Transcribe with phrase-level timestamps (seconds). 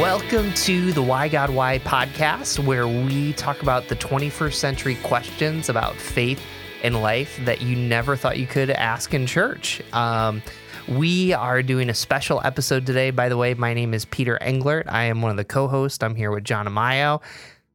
[0.00, 5.68] Welcome to the Why God Why podcast, where we talk about the 21st century questions
[5.68, 6.40] about faith
[6.82, 9.82] and life that you never thought you could ask in church.
[9.92, 10.40] Um,
[10.88, 13.10] we are doing a special episode today.
[13.10, 14.84] By the way, my name is Peter Englert.
[14.86, 16.02] I am one of the co hosts.
[16.02, 17.20] I'm here with John Amayo.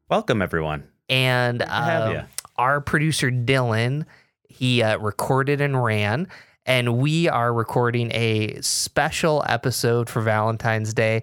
[0.10, 0.84] Welcome, everyone.
[1.08, 2.24] And uh,
[2.56, 4.08] our producer, Dylan,
[4.50, 6.28] he uh, recorded and ran.
[6.66, 11.22] And we are recording a special episode for Valentine's Day.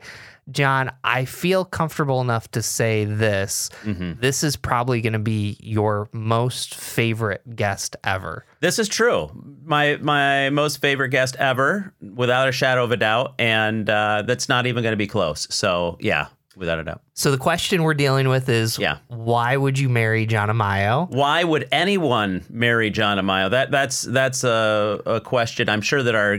[0.51, 3.71] John, I feel comfortable enough to say this.
[3.85, 4.21] Mm-hmm.
[4.21, 8.45] This is probably going to be your most favorite guest ever.
[8.61, 9.31] This is true.
[9.65, 14.49] My my most favorite guest ever, without a shadow of a doubt, and uh, that's
[14.49, 15.47] not even going to be close.
[15.55, 17.03] So yeah, without a doubt.
[17.15, 18.99] So the question we're dealing with is Yeah.
[19.09, 21.09] why would you marry John Amayo?
[21.11, 23.51] Why would anyone marry John Amayo?
[23.51, 26.39] That that's that's a, a question I'm sure that our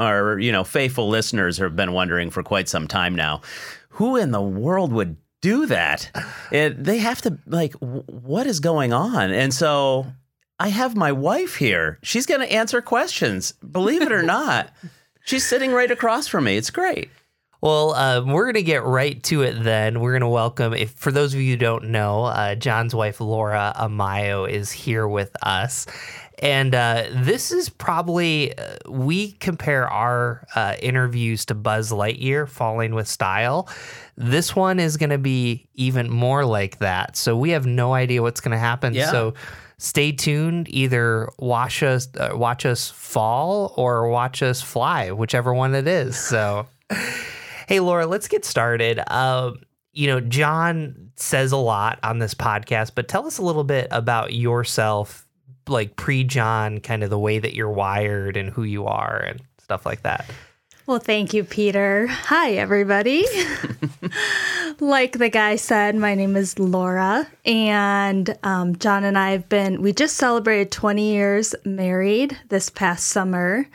[0.00, 3.42] our you know faithful listeners have been wondering for quite some time now.
[3.90, 6.10] Who in the world would do that?
[6.50, 9.30] It, they have to like w- what is going on?
[9.30, 10.06] And so
[10.58, 11.98] I have my wife here.
[12.02, 13.52] She's going to answer questions.
[13.52, 14.70] Believe it or not,
[15.24, 16.56] she's sitting right across from me.
[16.56, 17.10] It's great.
[17.60, 20.00] Well, uh, we're going to get right to it then.
[20.00, 23.20] We're going to welcome, if for those of you who don't know, uh, John's wife,
[23.20, 25.86] Laura Amayo, is here with us.
[26.38, 32.94] And uh, this is probably, uh, we compare our uh, interviews to Buzz Lightyear, Falling
[32.94, 33.68] with Style.
[34.16, 37.14] This one is going to be even more like that.
[37.14, 38.94] So we have no idea what's going to happen.
[38.94, 39.10] Yeah.
[39.10, 39.34] So
[39.76, 40.68] stay tuned.
[40.70, 46.16] Either watch us, uh, watch us fall or watch us fly, whichever one it is.
[46.18, 46.66] So.
[47.70, 49.00] Hey, Laura, let's get started.
[49.14, 49.60] Um,
[49.92, 53.86] you know, John says a lot on this podcast, but tell us a little bit
[53.92, 55.24] about yourself,
[55.68, 59.40] like pre John, kind of the way that you're wired and who you are and
[59.62, 60.28] stuff like that.
[60.86, 62.08] Well, thank you, Peter.
[62.08, 63.24] Hi, everybody.
[64.80, 69.80] like the guy said, my name is Laura, and um, John and I have been,
[69.80, 73.68] we just celebrated 20 years married this past summer.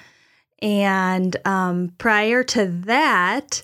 [0.62, 3.62] And um, prior to that,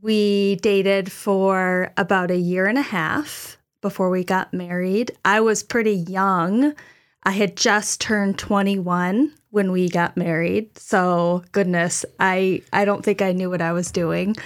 [0.00, 5.12] we dated for about a year and a half before we got married.
[5.24, 6.74] I was pretty young.
[7.24, 10.78] I had just turned 21 when we got married.
[10.78, 14.36] So, goodness, I I don't think I knew what I was doing.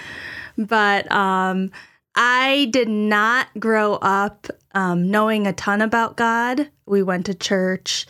[0.57, 1.71] But um
[2.15, 6.69] I did not grow up um, knowing a ton about God.
[6.85, 8.05] We went to church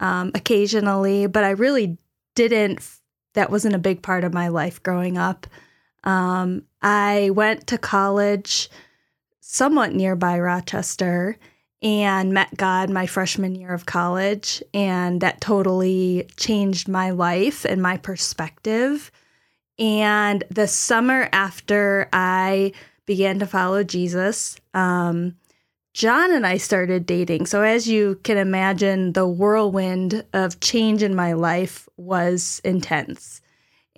[0.00, 1.96] um, occasionally, but I really
[2.34, 2.86] didn't.
[3.32, 5.46] That wasn't a big part of my life growing up.
[6.08, 8.70] Um, I went to college
[9.40, 11.36] somewhat nearby Rochester
[11.82, 14.62] and met God my freshman year of college.
[14.72, 19.10] And that totally changed my life and my perspective.
[19.78, 22.72] And the summer after I
[23.04, 25.36] began to follow Jesus, um,
[25.92, 27.46] John and I started dating.
[27.46, 33.40] So, as you can imagine, the whirlwind of change in my life was intense.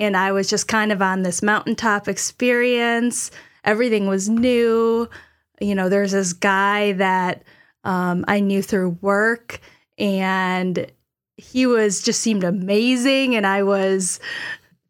[0.00, 3.30] And I was just kind of on this mountaintop experience.
[3.64, 5.08] Everything was new.
[5.60, 7.44] You know, there's this guy that
[7.84, 9.60] um, I knew through work,
[9.98, 10.90] and
[11.36, 13.36] he was just seemed amazing.
[13.36, 14.18] And I was,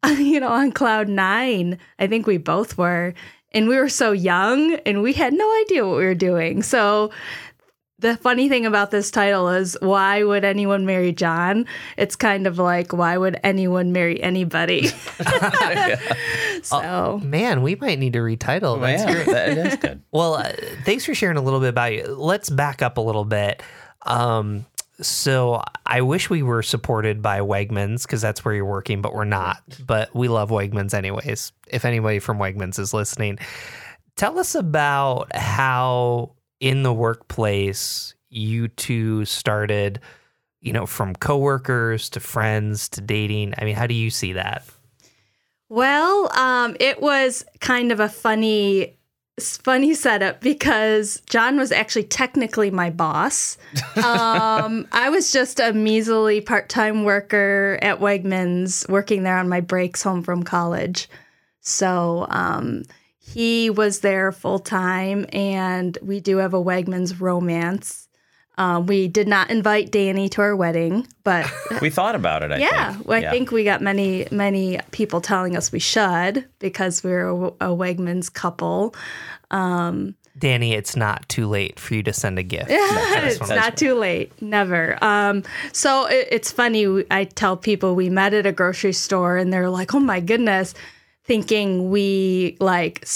[0.07, 1.77] you know, on cloud nine.
[1.99, 3.13] I think we both were.
[3.53, 6.63] And we were so young and we had no idea what we were doing.
[6.63, 7.11] So
[8.01, 11.65] the funny thing about this title is why would anyone marry John?
[11.97, 14.87] It's kind of like why would anyone marry anybody?
[16.63, 18.81] so Man, we might need to retitle.
[18.81, 19.27] That's yeah, great.
[19.27, 20.01] that is good.
[20.11, 20.51] Well, uh,
[20.83, 22.05] thanks for sharing a little bit about you.
[22.07, 23.63] Let's back up a little bit.
[24.01, 24.65] Um,
[24.99, 29.23] so I wish we were supported by Wegmans because that's where you're working, but we're
[29.23, 29.61] not.
[29.85, 31.53] But we love Wegmans anyways.
[31.67, 33.39] If anybody from Wegmans is listening,
[34.15, 39.99] tell us about how in the workplace you two started.
[40.61, 43.55] You know, from coworkers to friends to dating.
[43.57, 44.63] I mean, how do you see that?
[45.69, 48.97] Well, um, it was kind of a funny,
[49.39, 53.57] funny setup because John was actually technically my boss.
[54.03, 60.01] Um, I was just a measly part-time worker at Wegmans, working there on my breaks
[60.01, 61.09] home from college.
[61.59, 62.83] So um,
[63.33, 68.07] he was there full time, and we do have a Wegmans romance.
[68.57, 71.49] Um, we did not invite Danny to our wedding, but
[71.81, 72.51] We thought about it.
[72.51, 73.07] I yeah, think.
[73.07, 73.31] well, I Yeah.
[73.31, 78.31] think we got many, many people telling us we should because we're a, a Wegmans
[78.31, 78.93] couple.
[80.37, 82.67] Danny, it's not too late for you to send a gift.
[82.71, 84.97] it's what not too late, never.
[85.03, 85.43] Um,
[85.73, 87.03] so it, it's funny.
[87.11, 90.73] I tell people we met at a grocery store, and they're like, "Oh my goodness,"
[91.31, 93.07] thinking we like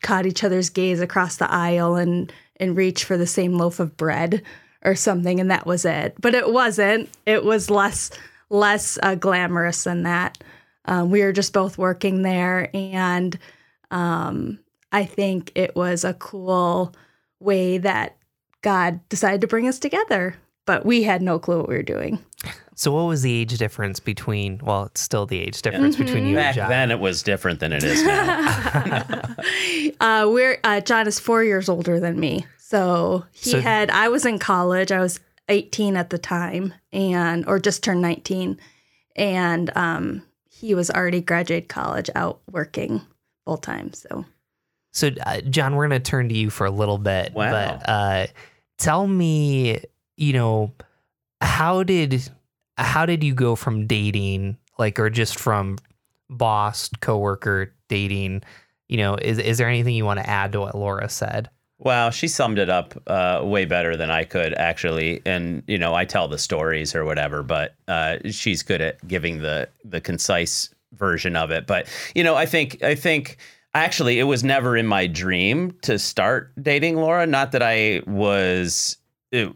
[0.00, 3.96] caught each other's gaze across the aisle and and reach for the same loaf of
[3.96, 4.40] bread
[4.84, 6.14] or something, and that was it.
[6.20, 7.08] But it wasn't.
[7.26, 8.12] It was less
[8.50, 10.38] less uh, glamorous than that.
[10.84, 13.36] Um, we were just both working there, and
[13.90, 14.60] um,
[14.92, 16.94] I think it was a cool
[17.40, 18.16] way that
[18.62, 20.36] God decided to bring us together.
[20.66, 22.24] But we had no clue what we were doing.
[22.78, 24.60] So, what was the age difference between?
[24.62, 26.68] Well, it's still the age difference between you and Back John.
[26.68, 29.22] then, it was different than it is now.
[29.98, 33.90] Uh, we're uh, John is four years older than me, so he So- had.
[33.90, 34.92] I was in college.
[34.92, 38.58] I was eighteen at the time, and or just turned nineteen,
[39.14, 43.00] and um, he was already graduated college, out working
[43.46, 43.92] full time.
[43.94, 44.26] So
[44.92, 47.32] So, uh, John, we're going to turn to you for a little bit.
[47.32, 47.50] Wow.
[47.78, 48.26] But uh,
[48.78, 49.80] tell me,
[50.18, 50.72] you know,
[51.40, 52.28] how did
[52.78, 55.78] how did you go from dating, like, or just from
[56.28, 58.42] boss coworker dating?
[58.88, 61.50] You know, is is there anything you want to add to what Laura said?
[61.78, 65.94] Well, she summed it up uh, way better than I could actually, and you know,
[65.94, 70.70] I tell the stories or whatever, but uh, she's good at giving the the concise
[70.92, 71.66] version of it.
[71.66, 73.36] But you know, I think I think
[73.74, 77.26] actually it was never in my dream to start dating Laura.
[77.26, 78.96] Not that I was
[79.32, 79.52] it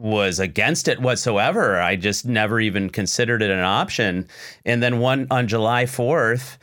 [0.00, 1.80] was against it whatsoever.
[1.80, 4.26] I just never even considered it an option.
[4.64, 6.58] And then one on July fourth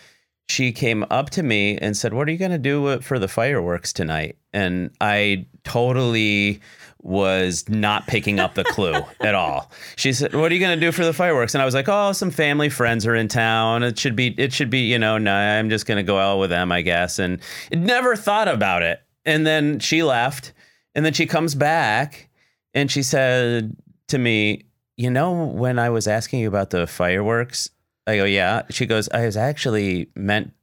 [0.50, 3.28] she came up to me and said, "What are you going to do for the
[3.28, 6.62] fireworks tonight?" And I totally
[7.02, 9.72] was not picking up the clue at all.
[9.98, 11.90] She said, "What are you going to do for the fireworks?" And I was like,
[11.90, 13.84] "Oh, some family friends are in town.
[13.84, 16.40] It should be it should be, you know, no, I'm just going to go out
[16.40, 17.42] with them, I guess." And
[17.72, 19.02] never thought about it.
[19.26, 20.54] And then she left,
[20.96, 22.27] and then she comes back
[22.78, 23.76] and she said
[24.08, 24.66] to me,
[24.96, 27.70] "You know, when I was asking you about the fireworks,
[28.08, 28.64] I go, yeah.
[28.70, 30.54] She goes, I was actually meant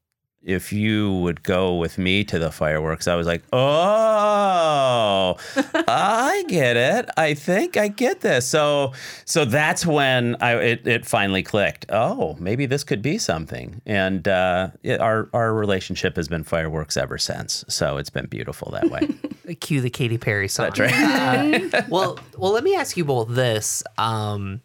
[0.45, 3.09] if you would go with me to the fireworks.
[3.09, 5.37] I was like, oh,
[5.89, 7.09] I get it.
[7.17, 8.47] I think I get this.
[8.47, 8.93] So,
[9.25, 11.87] so that's when I it, it finally clicked.
[11.89, 13.81] Oh, maybe this could be something.
[13.87, 17.65] And uh, it, our our relationship has been fireworks ever since.
[17.69, 19.55] So it's been beautiful that way.
[19.61, 20.71] Cue the Katy Perry song.
[20.75, 21.75] That's right.
[21.75, 23.83] Uh, well, well, let me ask you both this.
[23.99, 24.61] Um,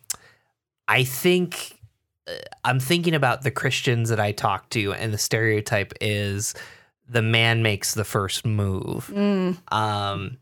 [0.87, 1.78] I think
[2.63, 6.53] I'm thinking about the Christians that I talk to, and the stereotype is
[7.07, 9.09] the man makes the first move.
[9.69, 10.37] Um,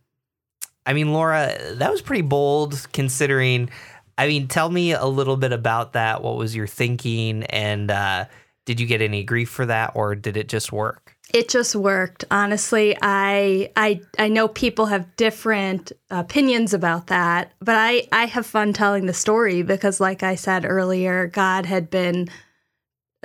[0.86, 3.70] I mean, Laura, that was pretty bold considering.
[4.18, 6.24] I mean, tell me a little bit about that.
[6.24, 8.26] What was your thinking, and uh,
[8.66, 11.17] did you get any grief for that, or did it just work?
[11.34, 12.24] It just worked.
[12.32, 18.46] Honestly, I I I know people have different opinions about that, but I I have
[18.46, 22.30] fun telling the story because like I said earlier, God had been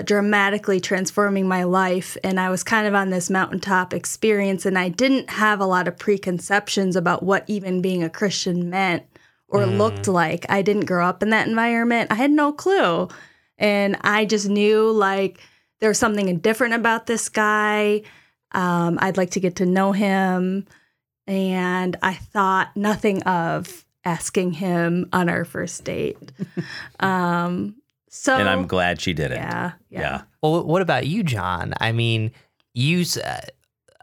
[0.04, 4.88] dramatically transforming my life and I was kind of on this mountaintop experience and I
[4.88, 9.05] didn't have a lot of preconceptions about what even being a Christian meant
[9.48, 9.76] or mm.
[9.76, 10.46] looked like.
[10.48, 12.10] I didn't grow up in that environment.
[12.10, 13.08] I had no clue.
[13.58, 15.40] And I just knew like
[15.82, 18.02] there was something different about this guy.
[18.52, 20.64] Um, I'd like to get to know him.
[21.26, 26.17] And I thought nothing of asking him on our first date.
[27.00, 27.75] um,
[28.08, 29.38] so, and I'm glad she did it.
[29.38, 30.00] yeah, yeah.
[30.00, 30.23] yeah.
[30.40, 31.75] Well, what about you, John?
[31.81, 32.31] I mean,
[32.74, 33.05] you.
[33.24, 33.41] Uh,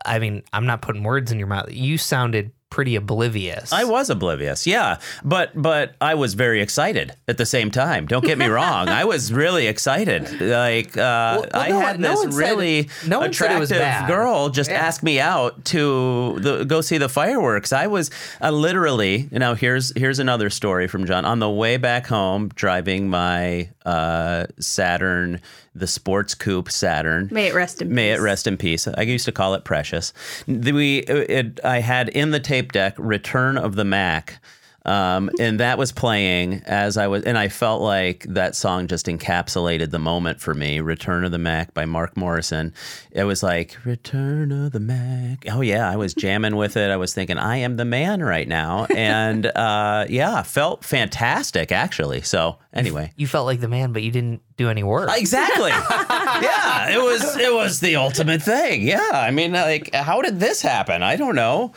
[0.06, 1.72] I mean, I'm not putting words in your mouth.
[1.72, 3.74] You sounded pretty oblivious.
[3.74, 8.06] I was oblivious, yeah, but but I was very excited at the same time.
[8.06, 10.40] Don't get me wrong, I was really excited.
[10.40, 13.60] Like uh, Well, well, I no had no this one said- really no one it
[13.60, 14.78] was attractive girl just Yeah.
[14.78, 17.74] ask me out to the, go see the fireworks.
[17.74, 18.12] I was
[18.42, 21.26] uh, literally, you know, here's here's another story from John.
[21.26, 25.42] On the way back home, driving my uh, Saturn,
[25.80, 27.30] the sports coupe Saturn.
[27.32, 28.20] May it rest in May peace.
[28.20, 28.88] it rest in peace.
[28.88, 30.14] I used to call it Precious.
[30.48, 34.40] The- We, it, I had in the tape deck "Return of the Mack,"
[34.86, 39.08] um, and that was playing as I was, and I felt like that song just
[39.08, 40.80] encapsulated the moment for me.
[40.80, 42.74] "Return of the Mack" by Mark Morrison.
[43.12, 46.92] It was like "Return of the Mack." Oh yeah, I was jamming with it.
[46.92, 52.22] I was thinking, I am the man right now, and uh, yeah, felt fantastic actually.
[52.22, 53.12] So anyway.
[53.16, 55.10] You felt like the man, but you didn't do any work.
[55.14, 55.70] Exactly.
[55.72, 58.82] yeah, it was it was the ultimate thing.
[58.82, 61.04] Yeah, I mean, like, how did this happen?
[61.04, 61.74] I don't know.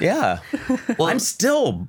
[0.00, 0.40] Yeah,
[0.98, 1.88] well, I'm still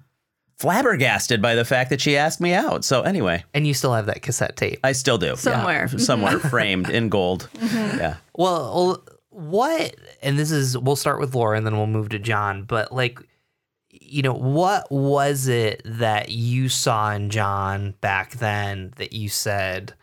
[0.59, 2.83] flabbergasted by the fact that she asked me out.
[2.83, 4.79] So anyway, and you still have that cassette tape.
[4.83, 5.35] I still do.
[5.35, 5.87] Somewhere.
[5.91, 7.49] Yeah, somewhere framed in gold.
[7.97, 8.17] Yeah.
[8.35, 9.95] Well, well, what?
[10.21, 12.63] And this is we'll start with Laura, and then we'll move to John.
[12.63, 13.19] But like,
[13.89, 19.93] you know, what was it that you saw in John back then that you said,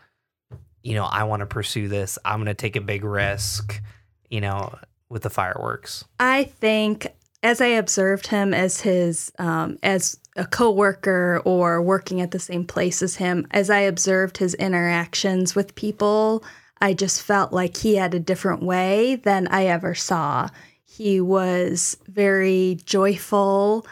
[0.83, 2.17] you know, I want to pursue this.
[2.25, 3.81] I'm going to take a big risk.
[4.29, 4.77] You know,
[5.09, 6.03] with the fireworks?
[6.19, 7.07] I think
[7.43, 12.65] as I observed him as his um, as a coworker or working at the same
[12.65, 16.43] place as him, as I observed his interactions with people,
[16.81, 20.49] I just felt like he had a different way than I ever saw.
[20.83, 23.87] He was very joyful.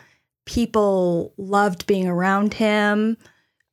[0.45, 3.17] People loved being around him.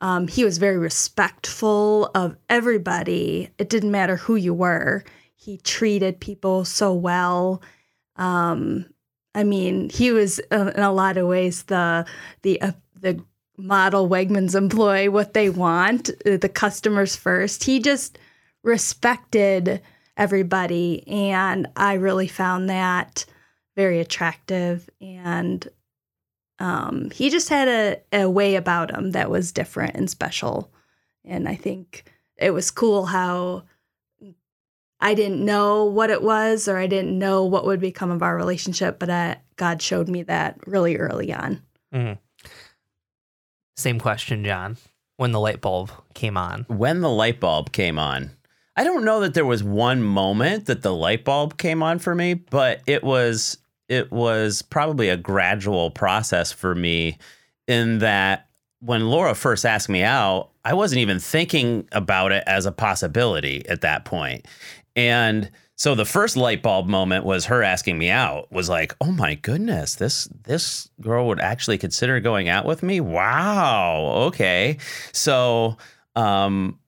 [0.00, 3.50] Um, he was very respectful of everybody.
[3.58, 5.04] It didn't matter who you were.
[5.34, 7.62] He treated people so well.
[8.16, 8.86] Um,
[9.34, 12.06] I mean, he was uh, in a lot of ways the
[12.42, 13.22] the uh, the
[13.56, 17.64] model Wegmans employee, what they want, uh, the customers first.
[17.64, 18.18] He just
[18.62, 19.80] respected
[20.16, 23.24] everybody, and I really found that
[23.76, 24.88] very attractive.
[25.00, 25.66] And
[26.58, 30.70] um, he just had a, a way about him that was different and special.
[31.24, 32.04] And I think
[32.36, 33.64] it was cool how
[35.00, 38.36] I didn't know what it was or I didn't know what would become of our
[38.36, 41.62] relationship, but I, God showed me that really early on.
[41.94, 42.18] Mm.
[43.76, 44.76] Same question, John.
[45.16, 48.30] When the light bulb came on, When the light bulb came on,
[48.76, 52.14] I don't know that there was one moment that the light bulb came on for
[52.14, 57.18] me, but it was it was probably a gradual process for me
[57.66, 62.66] in that when Laura first asked me out, I wasn't even thinking about it as
[62.66, 64.46] a possibility at that point.
[64.96, 69.12] And so the first light bulb moment was her asking me out was like, "Oh
[69.12, 73.00] my goodness, this this girl would actually consider going out with me?
[73.00, 74.24] Wow.
[74.26, 74.78] Okay."
[75.12, 75.76] So,
[76.16, 76.78] um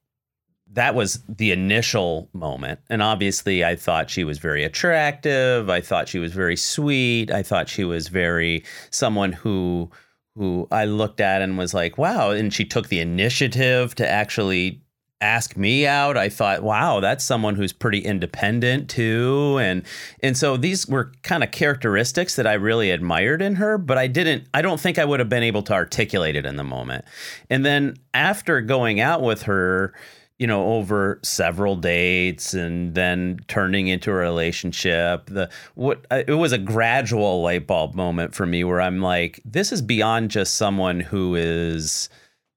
[0.74, 2.80] that was the initial moment.
[2.88, 5.68] And obviously, I thought she was very attractive.
[5.68, 7.30] I thought she was very sweet.
[7.30, 9.90] I thought she was very someone who
[10.34, 12.30] who I looked at and was like, wow.
[12.30, 14.80] And she took the initiative to actually
[15.22, 16.16] ask me out.
[16.16, 19.58] I thought, wow, that's someone who's pretty independent too.
[19.60, 19.82] And
[20.22, 24.08] and so these were kind of characteristics that I really admired in her, but I
[24.08, 27.04] didn't I don't think I would have been able to articulate it in the moment.
[27.48, 29.94] And then after going out with her,
[30.38, 36.34] you know over several dates and then turning into a relationship the what uh, it
[36.34, 40.56] was a gradual light bulb moment for me where i'm like this is beyond just
[40.56, 42.08] someone who is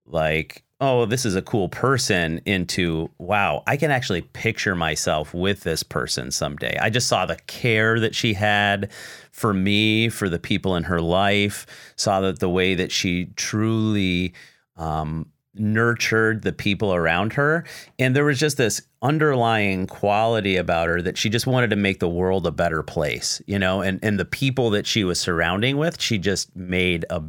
[0.08, 5.62] like oh this is a cool person into wow i can actually picture myself with
[5.62, 8.92] this person someday i just saw the care that she had
[9.32, 11.66] for me for the people in her life
[11.96, 14.34] saw that the way that she truly
[14.78, 15.26] um,
[15.58, 17.66] nurtured the people around her.
[17.98, 22.00] And there was just this underlying quality about her that she just wanted to make
[22.00, 25.78] the world a better place, you know, and, and the people that she was surrounding
[25.78, 27.22] with, she just made a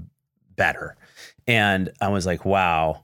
[0.56, 0.96] better.
[1.46, 3.02] And I was like, wow.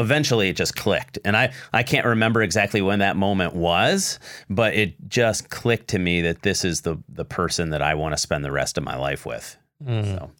[0.00, 1.18] Eventually it just clicked.
[1.24, 5.98] And I, I can't remember exactly when that moment was, but it just clicked to
[5.98, 8.84] me that this is the the person that I want to spend the rest of
[8.84, 9.56] my life with.
[9.84, 10.04] Mm.
[10.04, 10.30] So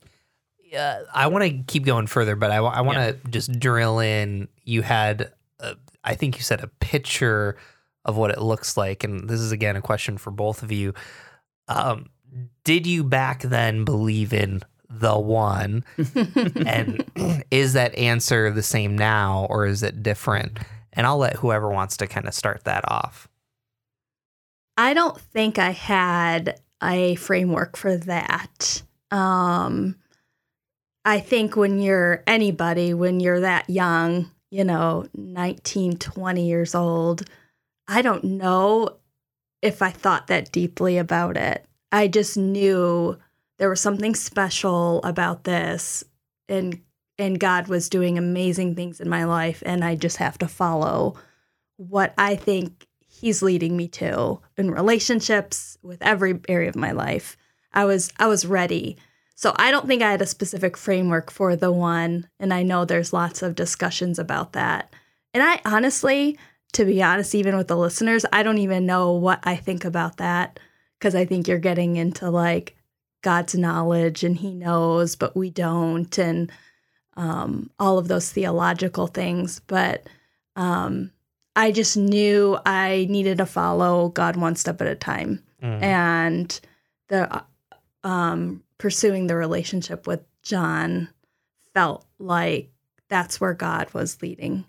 [0.77, 4.49] uh, I want to keep going further, but I, I want to just drill in.
[4.65, 7.57] You had, a, I think you said a picture
[8.05, 10.95] of what it looks like, and this is again a question for both of you.
[11.69, 12.07] Um,
[12.65, 15.85] did you back then believe in the one,
[16.67, 17.05] and
[17.51, 20.59] is that answer the same now, or is it different?
[20.93, 23.29] And I'll let whoever wants to kind of start that off.
[24.77, 28.83] I don't think I had a framework for that.
[29.11, 29.97] Um,
[31.05, 37.23] I think when you're anybody, when you're that young, you know, 19, 20 years old,
[37.87, 38.97] I don't know
[39.63, 41.65] if I thought that deeply about it.
[41.93, 43.19] I just knew
[43.61, 46.03] there was something special about this
[46.49, 46.81] and
[47.19, 51.15] and God was doing amazing things in my life and I just have to follow
[51.77, 57.37] what I think he's leading me to in relationships with every area of my life.
[57.73, 58.97] I was I was ready
[59.41, 62.29] so I don't think I had a specific framework for the one.
[62.39, 64.93] And I know there's lots of discussions about that.
[65.33, 66.39] And I honestly,
[66.75, 70.19] to be honest, even with the listeners, I don't even know what I think about
[70.19, 70.61] that
[70.99, 72.77] because I think you're getting into like
[73.23, 76.51] God's knowledge and He knows, but we don't, and
[77.17, 79.61] um, all of those theological things.
[79.67, 80.07] But
[80.57, 81.11] um,
[81.57, 85.43] I just knew I needed to follow God one step at a time.
[85.63, 85.83] Mm.
[85.83, 86.61] And
[87.09, 87.45] the
[88.03, 91.09] um, pursuing the relationship with John
[91.75, 92.71] felt like
[93.09, 94.65] that's where God was leading,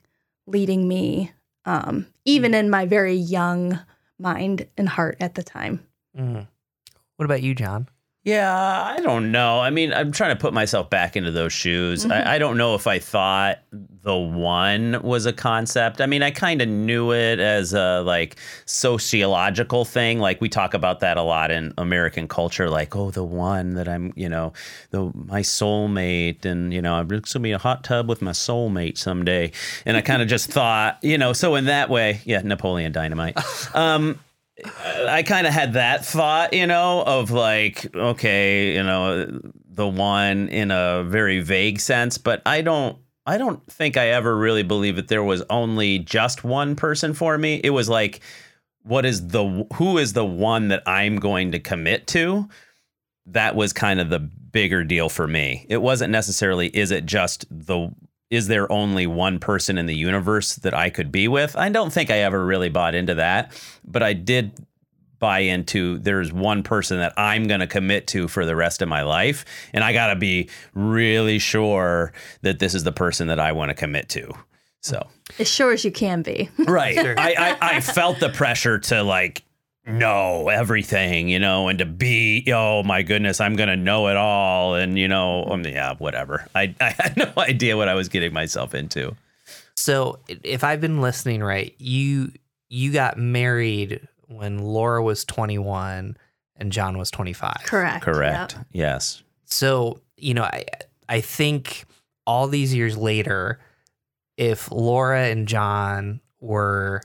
[0.48, 1.32] leading me,
[1.66, 3.80] um, even in my very young
[4.20, 5.86] mind and heart at the time.
[6.18, 6.48] Mm.
[7.16, 7.88] What about you, John?
[8.24, 9.60] Yeah, I don't know.
[9.60, 12.04] I mean, I'm trying to put myself back into those shoes.
[12.04, 12.12] Mm-hmm.
[12.12, 16.00] I, I don't know if I thought the one was a concept.
[16.02, 18.36] I mean, I kind of knew it as a like
[18.66, 20.20] sociological thing.
[20.20, 22.70] Like we talk about that a lot in American culture.
[22.70, 24.54] Like, oh, the one that I'm, you know,
[24.92, 28.32] the my soulmate, and you know, I'm just gonna be a hot tub with my
[28.32, 29.52] soulmate someday.
[29.84, 33.38] And I kind of just thought, you know, so in that way, yeah, Napoleon Dynamite.
[33.74, 34.20] Um,
[34.78, 39.40] I kind of had that thought, you know, of like, okay, you know,
[39.70, 44.36] the one in a very vague sense, but I don't I don't think I ever
[44.36, 47.62] really believed that there was only just one person for me.
[47.64, 48.22] It was like
[48.84, 52.50] what is the who is the one that I'm going to commit to?
[53.28, 55.66] That was kind of the bigger deal for me.
[55.70, 57.92] It wasn't necessarily is it just the
[58.32, 61.56] is there only one person in the universe that I could be with?
[61.56, 63.52] I don't think I ever really bought into that,
[63.86, 64.54] but I did
[65.20, 68.88] buy into there's one person that I'm going to commit to for the rest of
[68.88, 69.46] my life.
[69.74, 73.70] And I got to be really sure that this is the person that I want
[73.70, 74.34] to commit to.
[74.82, 75.06] So,
[75.38, 76.50] As sure as you can be.
[76.58, 76.98] right.
[76.98, 79.44] I, I, I felt the pressure to like
[79.86, 84.18] know everything, you know, and to be, oh my goodness, I'm going to know it
[84.18, 84.76] all.
[84.76, 86.48] And, you know, um, yeah, whatever.
[86.54, 89.16] I, I had no idea what I was getting myself into.
[89.76, 92.32] So if I've been listening right, you
[92.70, 96.16] you got married when Laura was 21
[96.56, 97.58] and John was 25.
[97.66, 98.04] Correct.
[98.04, 98.54] Correct.
[98.54, 98.66] Yep.
[98.72, 99.24] Yes.
[99.46, 100.64] So, you know, I
[101.10, 101.86] I think
[102.28, 103.60] all these years later,
[104.38, 107.02] if Laura and John were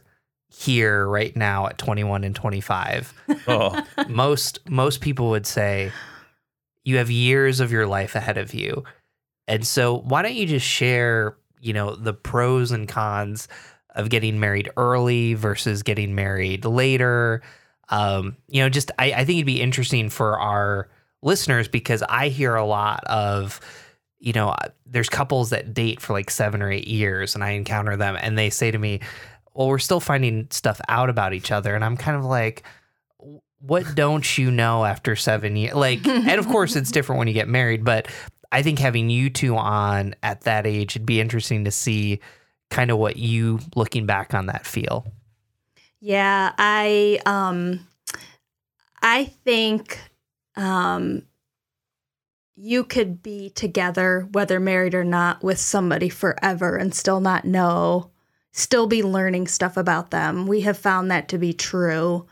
[0.59, 3.13] here right now at 21 and 25,
[3.47, 5.93] Oh, most most people would say
[6.85, 8.85] you have years of your life ahead of you.
[9.47, 13.49] And so why don't you just share, you know, the pros and cons
[13.95, 17.43] of getting married early versus getting married later?
[17.89, 20.89] Um, you know, just I, I think it'd be interesting for our
[21.23, 23.61] listeners because I hear a lot of,
[24.19, 24.55] you know,
[24.87, 28.39] there's couples that date for like seven or eight years and I encounter them and
[28.39, 29.01] they say to me,
[29.57, 31.75] Well, we're still finding stuff out about each other.
[31.75, 32.63] And I'm kind of like,
[33.61, 35.75] what don't you know after seven years?
[35.75, 38.09] Like, and of course, it's different when you get married, but
[38.53, 42.21] I think having you two on at that age, it'd be interesting to see
[42.71, 45.07] kind of what you looking back on that feel.
[46.01, 47.87] Yeah, I um
[49.03, 49.99] I think
[50.57, 51.23] um
[52.57, 58.11] you could be together whether married or not with somebody forever and still not know,
[58.57, 60.47] still be learning stuff about them.
[60.47, 62.27] We have found that to be true.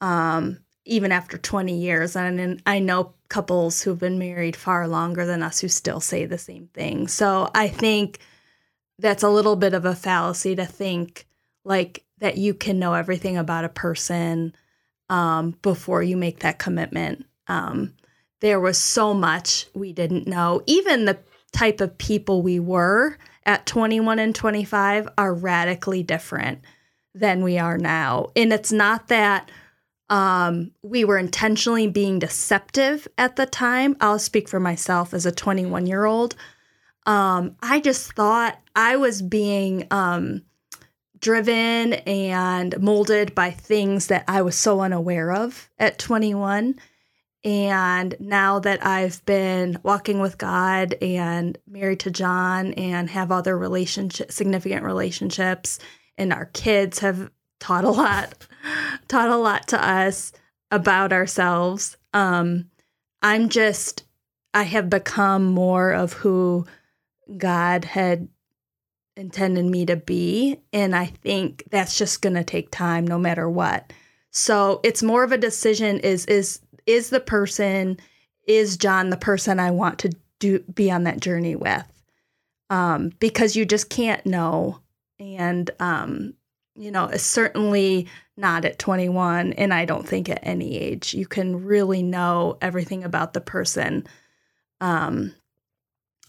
[0.00, 5.42] Um even after 20 years and I know couples who've been married far longer than
[5.42, 7.06] us who still say the same thing.
[7.06, 8.18] So I think
[8.98, 11.26] that's a little bit of a fallacy to think
[11.64, 14.54] like that you can know everything about a person
[15.08, 17.26] um, before you make that commitment.
[17.46, 17.94] Um,
[18.40, 20.62] there was so much we didn't know.
[20.66, 21.18] Even the
[21.52, 26.60] type of people we were at 21 and 25 are radically different
[27.14, 28.28] than we are now.
[28.36, 29.50] And it's not that
[30.08, 33.96] um, we were intentionally being deceptive at the time.
[34.00, 36.34] I'll speak for myself as a 21 year old.
[37.06, 40.42] Um, I just thought I was being um,
[41.18, 46.78] driven and molded by things that I was so unaware of at 21.
[47.44, 53.58] And now that I've been walking with God and married to John and have other
[53.58, 55.80] relationship significant relationships
[56.16, 58.46] and our kids have taught a lot
[59.08, 60.32] taught a lot to us
[60.70, 61.96] about ourselves.
[62.12, 62.70] Um
[63.22, 64.04] I'm just
[64.54, 66.66] I have become more of who
[67.36, 68.28] God had
[69.16, 70.60] intended me to be.
[70.72, 73.92] And I think that's just going to take time no matter what.
[74.30, 77.98] So it's more of a decision is is is the person
[78.46, 81.86] is John the person I want to do be on that journey with.
[82.70, 84.80] Um, because you just can't know.
[85.20, 86.34] And um,
[86.74, 91.64] you know, certainly not at 21 and I don't think at any age you can
[91.64, 94.06] really know everything about the person.
[94.80, 95.34] Um,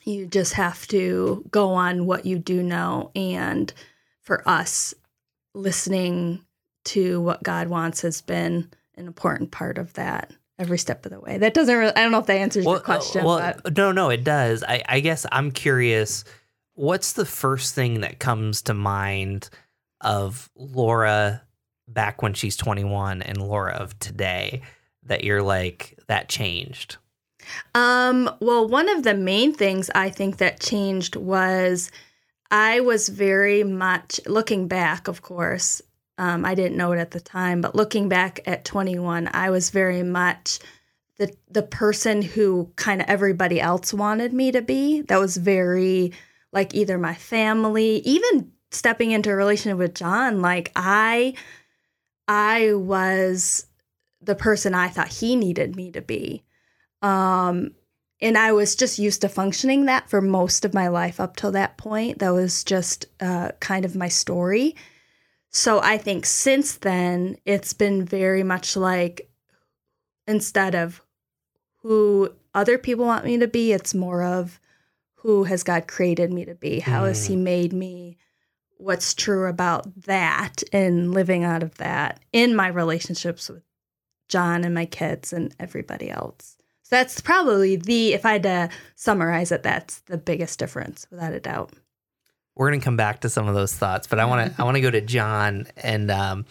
[0.04, 3.12] you just have to go on what you do know.
[3.16, 3.74] And
[4.22, 4.94] for us,
[5.54, 6.44] listening
[6.86, 11.20] to what God wants has been an important part of that every step of the
[11.20, 11.38] way.
[11.38, 13.24] That doesn't really, I don't know if that answers your question.
[13.24, 14.64] well, but no, no, it does.
[14.64, 16.24] I, I guess I'm curious.
[16.76, 19.50] What's the first thing that comes to mind
[20.02, 21.44] of Laura
[21.88, 24.62] back when she's 21 and Laura of today
[25.04, 26.98] that you're like that changed?
[27.76, 31.92] Um, well, one of the main things I think that changed was
[32.50, 35.82] I was very much looking back, of course.
[36.18, 39.72] Um, I didn't know it at the time, but looking back at 21, I was
[39.72, 40.60] very much
[41.18, 45.02] the the person who kind of everybody else wanted me to be.
[45.02, 46.14] That was very
[46.52, 51.36] like either my family, even stepping into a relationship with John, like I
[52.28, 53.66] I was
[54.22, 56.44] the person I thought he needed me to be.
[57.02, 57.72] Um
[58.22, 61.52] and I was just used to functioning that for most of my life up till
[61.52, 62.20] that point.
[62.20, 64.78] That was just uh, kind of my story.
[65.54, 69.30] So I think since then, it's been very much like
[70.28, 71.02] instead of
[71.82, 74.60] who other people want me to be, it's more of
[75.16, 76.80] who has God created me to be?
[76.80, 77.08] How mm.
[77.08, 78.18] has He made me?
[78.78, 83.64] What's true about that and living out of that in my relationships with
[84.28, 86.58] John and my kids and everybody else.
[86.82, 91.34] So that's probably the, if I had to summarize it, that's the biggest difference without
[91.34, 91.72] a doubt.
[92.56, 94.66] We're going to come back to some of those thoughts, but I want to, I
[94.66, 96.46] want to go to John and, um,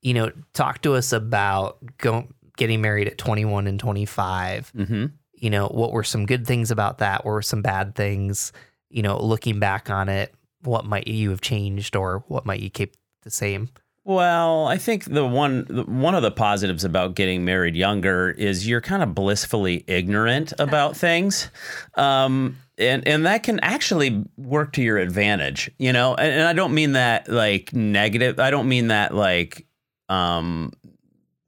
[0.00, 4.72] you know, talk to us about going, getting married at 21 and 25.
[4.72, 5.06] Mm-hmm.
[5.34, 7.24] You know, what were some good things about that?
[7.24, 8.52] What were some bad things?
[8.88, 12.70] You know, looking back on it, what might you have changed or what might you
[12.70, 13.68] keep the same?
[14.04, 18.66] Well, I think the one the, one of the positives about getting married younger is
[18.66, 21.48] you're kind of blissfully ignorant about things.
[21.94, 26.16] Um, and and that can actually work to your advantage, you know.
[26.16, 28.40] And, and I don't mean that like negative.
[28.40, 29.66] I don't mean that like
[30.08, 30.72] um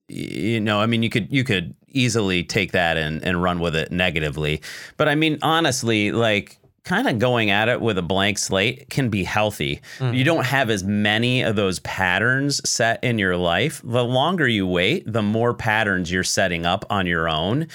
[0.08, 3.74] you know, I mean, you could you could easily take that and and run with
[3.74, 4.62] it negatively,
[4.96, 9.08] but I mean, honestly, like kind of going at it with a blank slate can
[9.08, 9.80] be healthy.
[9.98, 10.14] Mm-hmm.
[10.14, 13.80] You don't have as many of those patterns set in your life.
[13.82, 17.68] The longer you wait, the more patterns you're setting up on your own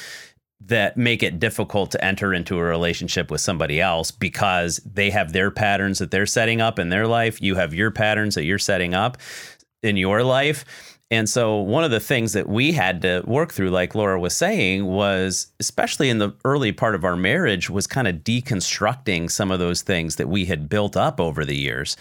[0.62, 5.34] that make it difficult to enter into a relationship with somebody else because they have
[5.34, 7.42] their patterns that they're setting up in their life.
[7.42, 9.18] You have your patterns that you're setting up
[9.82, 13.72] in your life and so, one of the things that we had to work through,
[13.72, 18.08] like Laura was saying, was especially in the early part of our marriage, was kind
[18.08, 21.98] of deconstructing some of those things that we had built up over the years.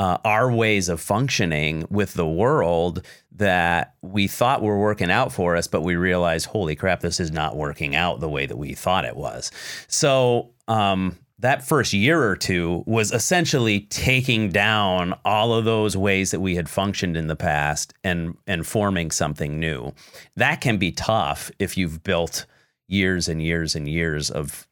[0.00, 5.54] Uh, our ways of functioning with the world that we thought were working out for
[5.54, 8.74] us, but we realized, holy crap, this is not working out the way that we
[8.74, 9.52] thought it was.
[9.86, 16.30] So, um, that first year or two was essentially taking down all of those ways
[16.30, 19.92] that we had functioned in the past and and forming something new.
[20.36, 22.46] That can be tough if you've built
[22.88, 24.68] years and years and years of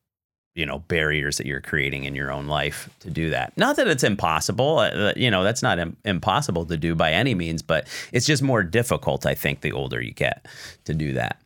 [0.54, 3.52] you know barriers that you're creating in your own life to do that.
[3.56, 7.34] Not that it's impossible, uh, you know, that's not Im- impossible to do by any
[7.34, 10.46] means, but it's just more difficult I think the older you get
[10.84, 11.40] to do that.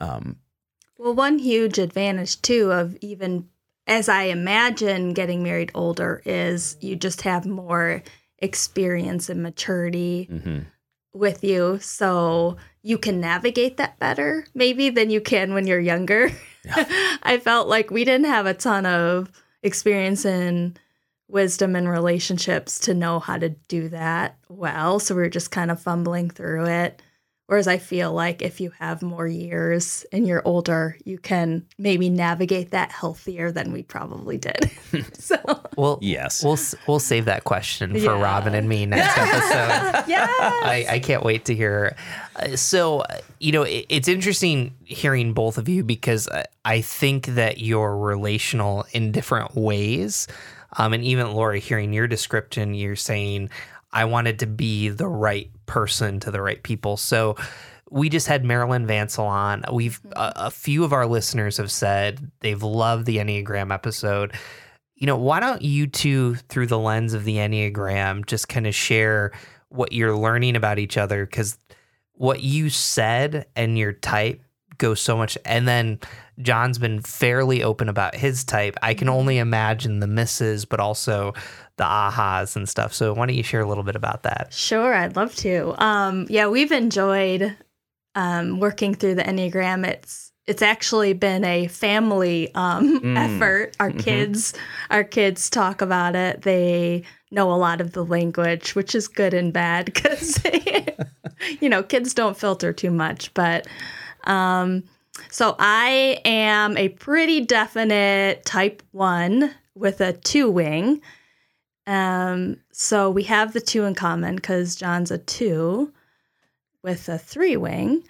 [0.00, 0.36] Um,
[0.98, 3.48] well, one huge advantage too of even
[3.86, 8.02] as I imagine getting married older is you just have more
[8.38, 10.60] experience and maturity mm-hmm.
[11.12, 11.78] with you.
[11.80, 16.30] So you can navigate that better, maybe, than you can when you're younger.
[16.64, 16.84] Yeah.
[17.22, 19.30] I felt like we didn't have a ton of
[19.62, 20.78] experience and
[21.28, 25.00] wisdom in relationships to know how to do that well.
[25.00, 27.02] So we are just kind of fumbling through it.
[27.46, 32.10] Whereas I feel like if you have more years and you're older, you can maybe
[32.10, 34.72] navigate that healthier than we probably did.
[35.12, 35.36] so,
[35.76, 38.20] well, yes, we'll we'll save that question for yeah.
[38.20, 40.04] Robin and me next episode.
[40.10, 41.94] yeah, I, I can't wait to hear.
[42.34, 43.04] Uh, so,
[43.38, 46.28] you know, it, it's interesting hearing both of you because
[46.64, 50.26] I think that you're relational in different ways.
[50.78, 53.50] Um, and even Laura, hearing your description, you're saying
[53.92, 56.96] I wanted to be the right person to the right people.
[56.96, 57.36] So
[57.90, 59.64] we just had Marilyn Vancil on.
[59.72, 60.12] We've mm-hmm.
[60.16, 64.34] a, a few of our listeners have said they've loved the Enneagram episode.
[64.94, 68.74] You know, why don't you two, through the lens of the Enneagram, just kind of
[68.74, 69.32] share
[69.68, 71.26] what you're learning about each other?
[71.26, 71.58] Because
[72.12, 74.42] what you said and your type
[74.78, 75.38] go so much.
[75.44, 76.00] And then
[76.40, 78.76] John's been fairly open about his type.
[78.82, 79.16] I can mm-hmm.
[79.16, 81.34] only imagine the misses, but also
[81.76, 82.94] the ahas and stuff.
[82.94, 84.48] So why don't you share a little bit about that?
[84.52, 85.74] Sure, I'd love to.
[85.82, 87.56] Um, yeah, we've enjoyed
[88.14, 89.86] um, working through the Enneagram.
[89.86, 93.16] It's it's actually been a family um, mm.
[93.36, 93.76] effort.
[93.80, 93.98] Our mm-hmm.
[93.98, 94.54] kids,
[94.90, 96.42] our kids talk about it.
[96.42, 100.42] They know a lot of the language, which is good and bad because
[101.60, 103.34] you know kids don't filter too much.
[103.34, 103.66] But
[104.24, 104.84] um,
[105.30, 111.02] so I am a pretty definite type one with a two wing.
[111.86, 115.92] Um, so we have the two in common because John's a two
[116.82, 118.02] with a three wing.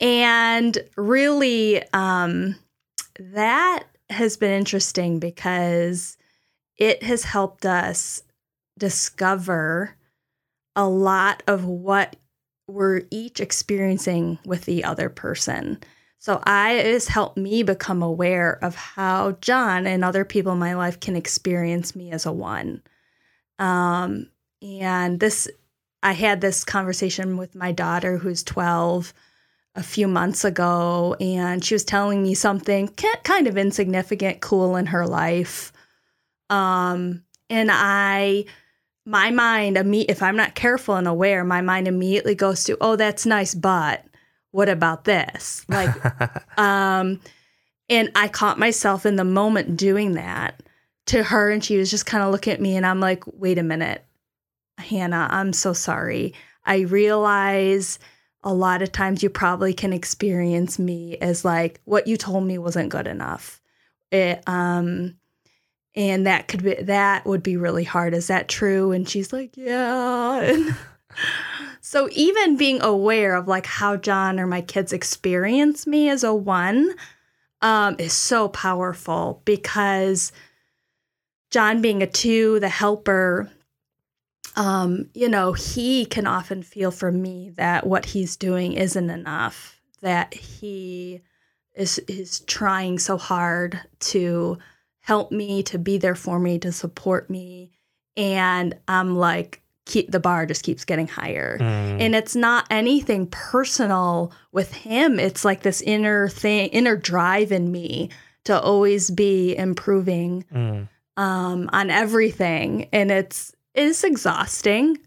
[0.00, 2.56] And really, um,
[3.18, 6.16] that has been interesting because
[6.76, 8.22] it has helped us
[8.78, 9.96] discover
[10.74, 12.16] a lot of what
[12.68, 15.78] we're each experiencing with the other person.
[16.18, 20.58] So I it has helped me become aware of how John and other people in
[20.58, 22.82] my life can experience me as a one.
[23.58, 24.28] Um,
[24.62, 25.48] and this,
[26.02, 29.12] I had this conversation with my daughter who's 12
[29.74, 32.88] a few months ago, and she was telling me something
[33.24, 35.72] kind of insignificant, cool in her life.
[36.48, 38.46] Um, and I,
[39.04, 43.26] my mind, if I'm not careful and aware, my mind immediately goes to, oh, that's
[43.26, 44.04] nice, but
[44.50, 45.66] what about this?
[45.68, 45.94] Like,
[46.58, 47.20] um,
[47.88, 50.62] and I caught myself in the moment doing that
[51.06, 53.58] to her, and she was just kind of looking at me, and I'm like, wait
[53.58, 54.04] a minute,
[54.78, 56.34] Hannah, I'm so sorry.
[56.64, 57.98] I realize
[58.42, 62.58] a lot of times you probably can experience me as like what you told me
[62.58, 63.60] wasn't good enough.
[64.12, 65.16] It, um,
[65.96, 68.14] and that could be that would be really hard.
[68.14, 68.92] Is that true?
[68.92, 70.72] And she's like, yeah.
[71.80, 76.34] so even being aware of like how John or my kids experience me as a
[76.34, 76.94] one
[77.62, 80.32] um, is so powerful because
[81.50, 83.50] John being a two, the helper,
[84.56, 89.80] um, you know, he can often feel for me that what he's doing isn't enough,
[90.00, 91.22] that he
[91.74, 94.58] is is trying so hard to
[95.00, 97.70] help me, to be there for me, to support me.
[98.16, 101.58] And I'm like, keep the bar just keeps getting higher.
[101.58, 102.00] Mm.
[102.00, 105.20] And it's not anything personal with him.
[105.20, 108.10] It's like this inner thing, inner drive in me
[108.44, 110.88] to always be improving mm.
[111.16, 112.88] Um, on everything.
[112.92, 114.98] And it's is exhausting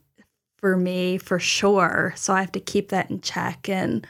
[0.58, 2.14] for me for sure.
[2.16, 4.06] So I have to keep that in check and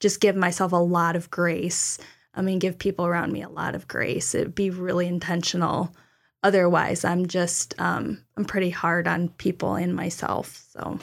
[0.00, 1.98] just give myself a lot of grace.
[2.34, 4.34] I mean, give people around me a lot of grace.
[4.34, 5.94] It'd be really intentional.
[6.42, 10.64] Otherwise, I'm just um, I'm pretty hard on people and myself.
[10.72, 10.98] So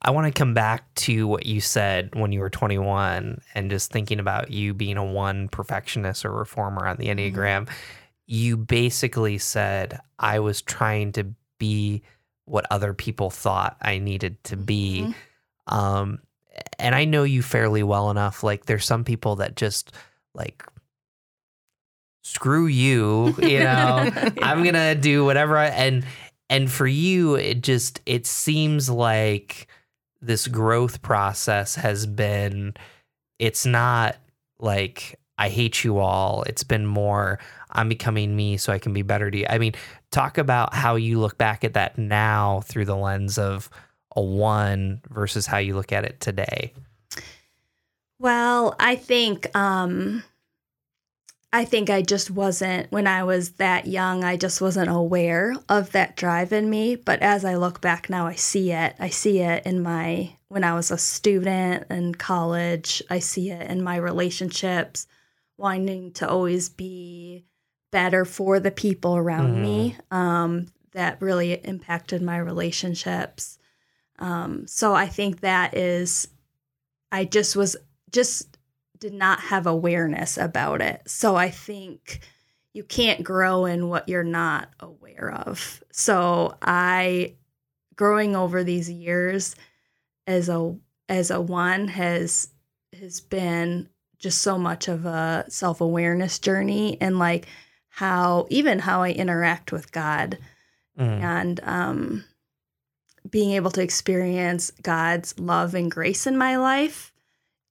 [0.00, 3.92] I want to come back to what you said when you were 21 and just
[3.92, 7.18] thinking about you being a one perfectionist or reformer on the mm-hmm.
[7.18, 7.66] Enneagram.
[7.66, 7.74] Mm-hmm.
[8.32, 12.02] You basically said, I was trying to be
[12.46, 15.02] what other people thought I needed to be.
[15.02, 15.74] Mm-hmm.
[15.74, 16.18] Um,
[16.78, 18.42] and I know you fairly well enough.
[18.42, 19.92] Like, there's some people that just
[20.34, 20.64] like
[22.22, 24.10] screw you, you know.
[24.40, 25.58] I'm gonna do whatever.
[25.58, 26.02] I, and
[26.48, 29.66] and for you, it just it seems like
[30.22, 32.72] this growth process has been.
[33.38, 34.16] It's not
[34.58, 36.44] like I hate you all.
[36.44, 37.38] It's been more
[37.72, 39.46] I'm becoming me so I can be better to you.
[39.48, 39.74] I mean,
[40.10, 43.70] talk about how you look back at that now through the lens of
[44.14, 46.72] a one versus how you look at it today.
[48.18, 50.22] Well, I think um
[51.54, 55.92] I think I just wasn't when I was that young, I just wasn't aware of
[55.92, 58.94] that drive in me, but as I look back now I see it.
[58.98, 63.02] I see it in my when I was a student in college.
[63.10, 65.06] I see it in my relationships
[65.56, 67.44] wanting to always be
[67.92, 69.62] better for the people around mm.
[69.62, 69.96] me.
[70.10, 73.58] Um, that really impacted my relationships.
[74.18, 76.28] Um, so I think that is,
[77.10, 77.76] I just was
[78.10, 78.58] just
[78.98, 81.02] did not have awareness about it.
[81.06, 82.20] So I think
[82.74, 85.82] you can't grow in what you're not aware of.
[85.92, 87.34] So I,
[87.96, 89.56] growing over these years
[90.26, 90.76] as a
[91.08, 92.48] as a one has
[92.98, 97.48] has been just so much of a self awareness journey and like
[97.94, 100.38] how even how I interact with God
[100.98, 101.22] mm.
[101.22, 102.24] and um,
[103.28, 107.12] being able to experience God's love and grace in my life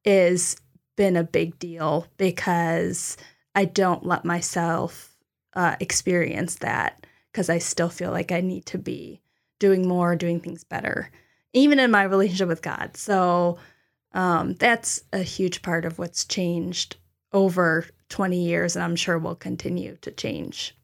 [0.05, 0.57] is
[0.95, 3.17] been a big deal because
[3.55, 5.15] I don't let myself
[5.55, 9.21] uh, experience that because I still feel like I need to be
[9.57, 11.09] doing more, doing things better,
[11.53, 12.95] even in my relationship with God.
[12.95, 13.57] So
[14.13, 16.97] um, that's a huge part of what's changed
[17.33, 20.75] over 20 years, and I'm sure will continue to change.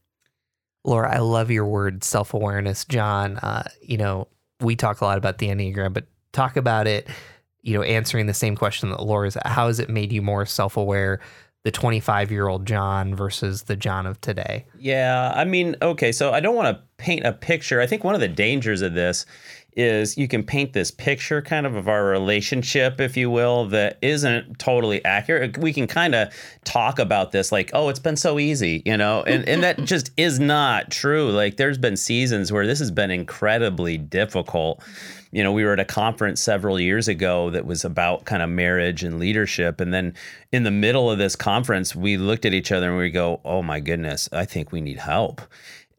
[0.84, 2.86] Laura, I love your word self awareness.
[2.86, 4.28] John, uh, you know,
[4.62, 7.08] we talk a lot about the Enneagram, but talk about it,
[7.62, 10.78] you know, answering the same question that Laura's how has it made you more self
[10.78, 11.20] aware?
[11.64, 14.66] The 25 year old John versus the John of today.
[14.80, 15.34] Yeah.
[15.36, 16.14] I mean, okay.
[16.14, 17.82] So I don't want to paint a picture.
[17.82, 19.26] I think one of the dangers of this
[19.78, 24.00] is you can paint this picture kind of of our relationship, if you will, that
[24.02, 25.58] isn't totally accurate.
[25.58, 29.24] We can kind of talk about this like, oh, it's been so easy, you know,
[29.24, 31.32] and, and that just is not true.
[31.32, 34.84] Like there's been seasons where this has been incredibly difficult.
[35.32, 38.50] You know, we were at a conference several years ago that was about kind of
[38.50, 39.80] marriage and leadership.
[39.80, 40.16] And then
[40.52, 43.62] in the middle of this conference, we looked at each other and we go, oh
[43.62, 45.42] my goodness, I think we need help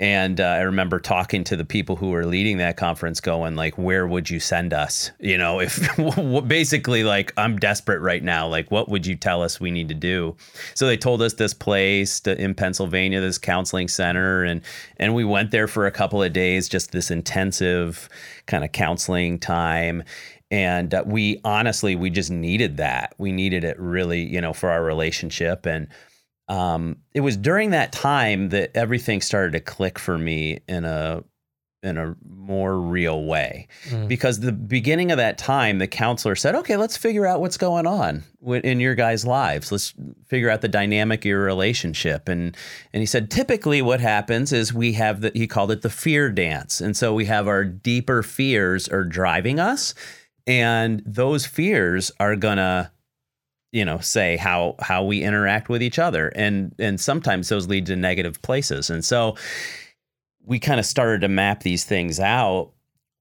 [0.01, 3.77] And uh, I remember talking to the people who were leading that conference, going like,
[3.77, 5.11] "Where would you send us?
[5.19, 5.89] You know, if
[6.47, 8.47] basically like I'm desperate right now.
[8.47, 10.37] Like, what would you tell us we need to do?"
[10.75, 14.61] So they told us this place to, in Pennsylvania, this counseling center, and
[14.99, 18.09] and we went there for a couple of days, just this intensive
[18.47, 20.05] kind of counseling time
[20.51, 24.71] and uh, we honestly we just needed that we needed it really you know for
[24.71, 25.89] our relationship and
[26.49, 31.23] um, it was during that time that everything started to click for me in a
[31.83, 33.69] in a more real way.
[33.89, 34.09] Mm.
[34.09, 37.87] because the beginning of that time the counselor said okay let's figure out what's going
[37.87, 39.73] on in your guys lives.
[39.73, 39.95] Let's
[40.27, 42.29] figure out the dynamic of your relationship.
[42.29, 42.57] And
[42.93, 46.31] and he said typically what happens is we have the he called it the fear
[46.31, 46.81] dance.
[46.81, 49.95] And so we have our deeper fears are driving us
[50.47, 52.93] and those fears are gonna
[53.73, 56.29] you know say how how we interact with each other.
[56.29, 58.91] And and sometimes those lead to negative places.
[58.91, 59.37] And so
[60.45, 62.71] we kind of started to map these things out.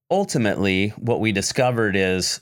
[0.10, 2.42] Ultimately what we discovered is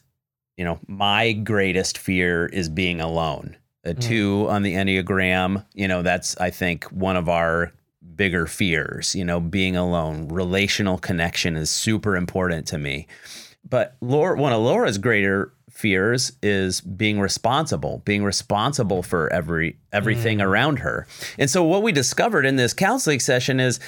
[0.58, 3.58] you know my greatest fear is being alone.
[3.84, 4.02] A mm.
[4.02, 7.72] 2 on the enneagram you know that's i think one of our
[8.16, 10.28] bigger fears you know being alone.
[10.28, 13.08] Relational connection is super important to me.
[13.68, 20.40] But Laura, one of Laura's greater fears is being responsible, being responsible for every everything
[20.40, 20.44] mm.
[20.44, 21.06] around her.
[21.38, 23.80] And so what we discovered in this counseling session is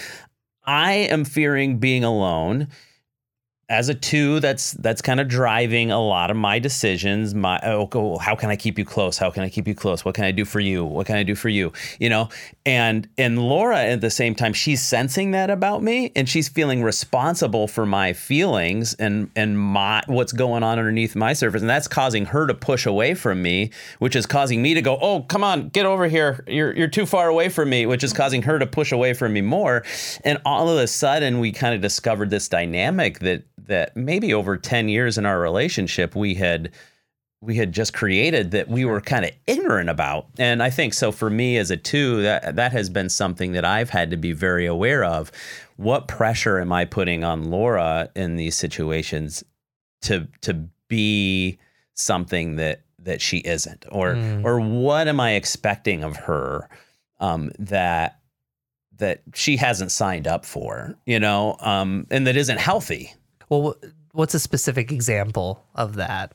[0.66, 2.68] I am fearing being alone
[3.70, 7.36] as a two that's that's kind of driving a lot of my decisions.
[7.36, 9.18] My oh, how can i keep you close?
[9.18, 10.06] How can i keep you close?
[10.06, 10.86] What can i do for you?
[10.86, 11.74] What can i do for you?
[12.00, 12.30] You know?
[12.66, 16.82] And and laura at the same time she's sensing that about me and she's feeling
[16.82, 21.90] responsible for my feelings and and my what's going on underneath my surface and that's
[21.90, 25.44] causing her to push away from me which is causing me to go oh come
[25.44, 26.42] on get over here.
[26.48, 29.34] You're you're too far away from me which is causing her to push away from
[29.34, 29.84] me more.
[30.24, 34.58] And all of a sudden we kind of discovered this dynamic that that maybe over
[34.58, 36.72] 10 years in our relationship we had
[37.40, 40.28] we had just created that we were kind of ignorant about.
[40.40, 43.64] And I think so for me as a two, that that has been something that
[43.64, 45.32] I've had to be very aware of.
[45.76, 49.44] What pressure am I putting on Laura in these situations
[50.02, 51.60] to to be
[51.94, 53.86] something that that she isn't?
[53.92, 54.44] Or mm.
[54.44, 56.68] or what am I expecting of her
[57.20, 58.20] um, that
[58.98, 63.14] that she hasn't signed up for, you know, um, and that isn't healthy.
[63.50, 63.76] Well,
[64.12, 66.34] what's a specific example of that?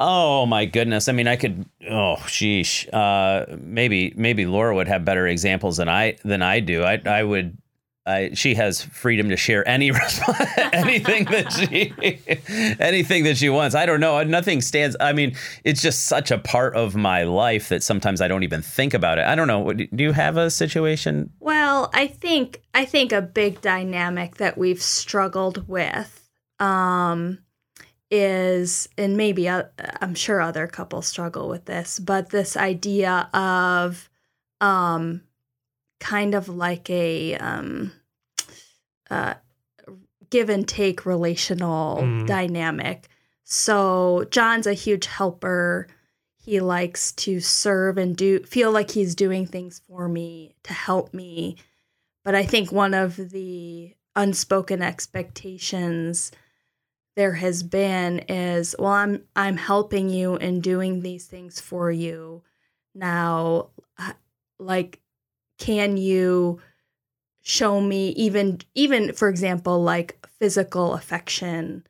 [0.00, 1.08] Oh my goodness!
[1.08, 1.66] I mean, I could.
[1.88, 2.88] Oh, sheesh.
[2.92, 6.82] Uh, maybe maybe Laura would have better examples than I than I do.
[6.82, 7.56] I I would
[8.06, 9.90] uh, she has freedom to share any
[10.72, 11.94] anything that she
[12.78, 13.74] anything that she wants.
[13.74, 14.22] I don't know.
[14.24, 14.94] Nothing stands.
[15.00, 18.60] I mean, it's just such a part of my life that sometimes I don't even
[18.60, 19.24] think about it.
[19.24, 19.72] I don't know.
[19.72, 21.30] Do you have a situation?
[21.40, 26.28] Well, I think I think a big dynamic that we've struggled with
[26.60, 27.38] um,
[28.10, 29.64] is, and maybe uh,
[30.02, 34.10] I'm sure other couples struggle with this, but this idea of
[34.60, 35.22] um,
[36.00, 37.92] kind of like a um,
[39.10, 39.34] uh,
[40.30, 42.26] give and take relational mm.
[42.26, 43.08] dynamic.
[43.44, 45.86] So John's a huge helper.
[46.36, 51.14] He likes to serve and do feel like he's doing things for me to help
[51.14, 51.56] me.
[52.24, 56.32] But I think one of the unspoken expectations
[57.16, 62.42] there has been is well I'm I'm helping you and doing these things for you.
[62.94, 63.68] Now
[64.58, 65.00] like
[65.58, 66.60] can you
[67.42, 71.86] show me even even for example like physical affection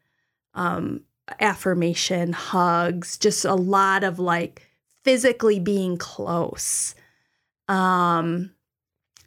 [0.54, 1.00] um
[1.40, 4.68] affirmation hugs just a lot of like
[5.04, 6.94] physically being close.
[7.68, 8.50] Um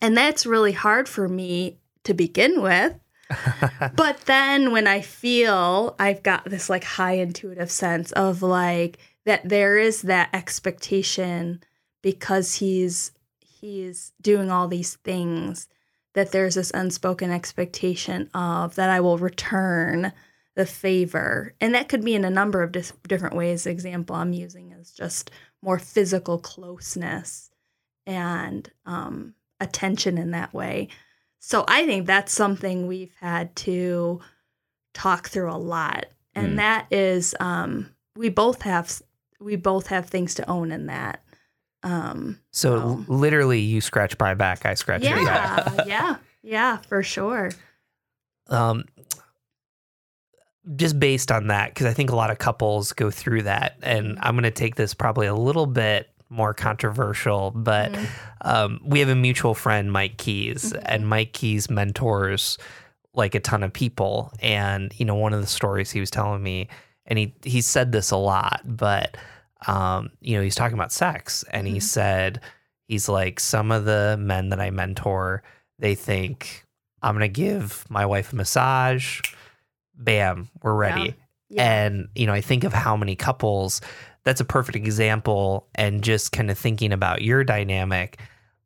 [0.01, 2.93] and that's really hard for me to begin with.
[3.95, 9.47] But then when i feel i've got this like high intuitive sense of like that
[9.47, 11.61] there is that expectation
[12.01, 13.11] because he's
[13.59, 15.67] he's doing all these things
[16.13, 20.11] that there's this unspoken expectation of that I will return
[20.55, 21.53] the favor.
[21.61, 23.63] And that could be in a number of dis- different ways.
[23.63, 25.29] The example I'm using is just
[25.61, 27.51] more physical closeness
[28.07, 30.87] and um, attention in that way.
[31.39, 34.19] So I think that's something we've had to
[34.93, 36.07] talk through a lot.
[36.33, 36.55] And mm.
[36.57, 39.01] that is um, we both have
[39.39, 41.23] we both have things to own in that.
[41.87, 45.73] Um, so literally, you scratch my back, I scratch yeah, your back.
[45.87, 47.51] yeah, yeah, for sure.
[48.47, 48.83] Um,
[50.75, 54.19] just based on that, because I think a lot of couples go through that, and
[54.21, 57.97] I'm going to take this probably a little bit more controversial, but
[58.41, 62.57] um, we have a mutual friend, Mike Keys, and Mike Keys mentors
[63.13, 64.33] like a ton of people.
[64.41, 66.67] And you know, one of the stories he was telling me,
[67.05, 69.15] and he he said this a lot, but
[69.65, 72.41] um, you know, he's talking about sex, and he said
[72.87, 75.43] he's like some of the men that I mentor,
[75.79, 76.65] they think
[77.01, 79.21] I'm gonna give my wife a massage,
[79.95, 81.15] bam, we're ready.
[81.49, 81.85] Yeah.
[81.85, 83.79] And, you know, I think of how many couples
[84.25, 85.69] that's a perfect example.
[85.75, 88.19] And just kind of thinking about your dynamic.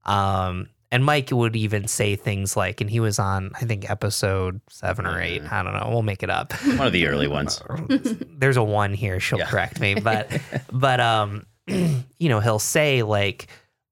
[0.06, 4.60] Um, and Mike would even say things like, and he was on, I think, episode
[4.70, 5.42] seven or eight.
[5.52, 5.88] I don't know.
[5.90, 6.54] We'll make it up.
[6.66, 7.62] One of the early ones.
[8.38, 9.20] There's a one here.
[9.20, 9.46] She'll Yeah.
[9.46, 9.96] correct me.
[10.04, 10.30] But,
[10.72, 13.48] but, um, you know, he'll say like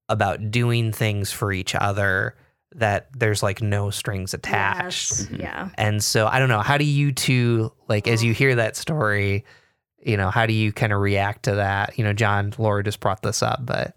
[0.08, 2.36] about doing things for each other
[2.74, 5.10] that there's like no strings attached.
[5.12, 5.28] Yes.
[5.30, 5.68] Yeah.
[5.76, 9.44] And so I don't know, how do you two like as you hear that story,
[10.04, 11.96] you know, how do you kind of react to that?
[11.98, 13.96] You know, John, Laura just brought this up, but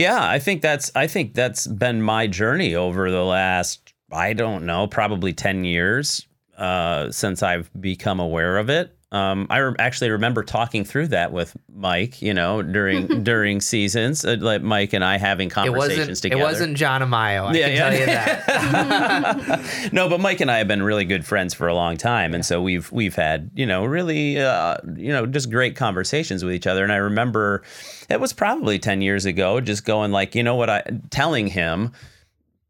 [0.00, 4.64] Yeah, I think that's I think that's been my journey over the last I don't
[4.64, 6.26] know, probably 10 years
[6.56, 8.96] uh, since I've become aware of it.
[9.12, 14.24] Um, I re- actually remember talking through that with Mike, you know, during during seasons,
[14.24, 16.40] uh, like Mike and I having it conversations wasn't together.
[16.40, 17.90] it wasn't John Amayo, I Yeah, can yeah.
[17.90, 19.90] tell you that.
[19.92, 22.46] no, but Mike and I have been really good friends for a long time, and
[22.46, 26.68] so we've we've had you know really uh, you know just great conversations with each
[26.68, 26.84] other.
[26.84, 27.62] And I remember
[28.08, 31.92] it was probably ten years ago, just going like you know what I telling him.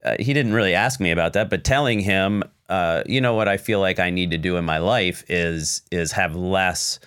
[0.02, 3.48] Uh, he didn't really ask me about that, but telling him, uh, you know what
[3.48, 7.00] I feel like I need to do in my life is is have less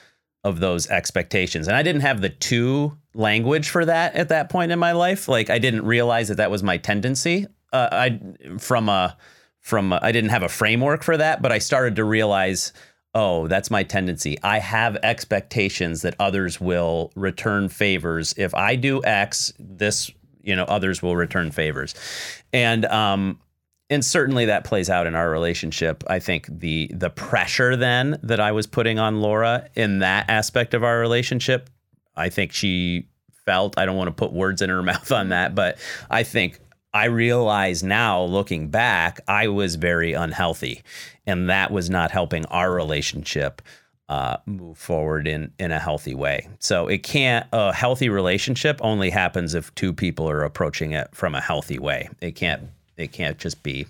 [0.44, 1.68] of those expectations.
[1.68, 5.30] And I didn't have the two language for that at that point in my life.
[5.30, 7.48] Like I didn't realize that that was my tendency.
[7.72, 8.20] Uh, I
[8.60, 9.18] from a
[9.62, 12.74] from a, I didn't have a framework for that, but I started to realize,
[13.16, 14.38] oh, that's my tendency.
[14.44, 18.34] I have expectations that others will return favors.
[18.38, 20.12] If I do X, this
[20.42, 21.96] you know others will return favors,
[22.52, 23.40] and um,
[23.90, 26.04] and certainly that plays out in our relationship.
[26.08, 30.74] I think the the pressure then that I was putting on Laura in that aspect
[30.74, 31.70] of our relationship,
[32.16, 33.08] I think she
[33.46, 33.78] felt.
[33.78, 35.78] I don't want to put words in her mouth on that, but
[36.10, 36.60] I think
[36.94, 40.84] I realize now, looking back, I was very unhealthy,
[41.26, 43.62] and that was not helping our relationship
[44.10, 46.48] uh, move forward in in a healthy way.
[46.60, 51.36] So it can't a healthy relationship only happens if two people are approaching it from
[51.36, 52.10] a healthy way.
[52.22, 53.88] It can't it can't just be,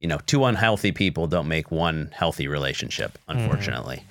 [0.00, 3.18] you know, two unhealthy people don't make one healthy relationship.
[3.28, 4.02] Unfortunately,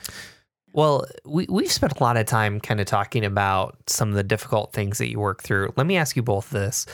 [0.74, 4.24] Well, we we've spent a lot of time kind of talking about some of the
[4.24, 5.74] difficult things that you work through.
[5.76, 6.86] Let me ask you both this.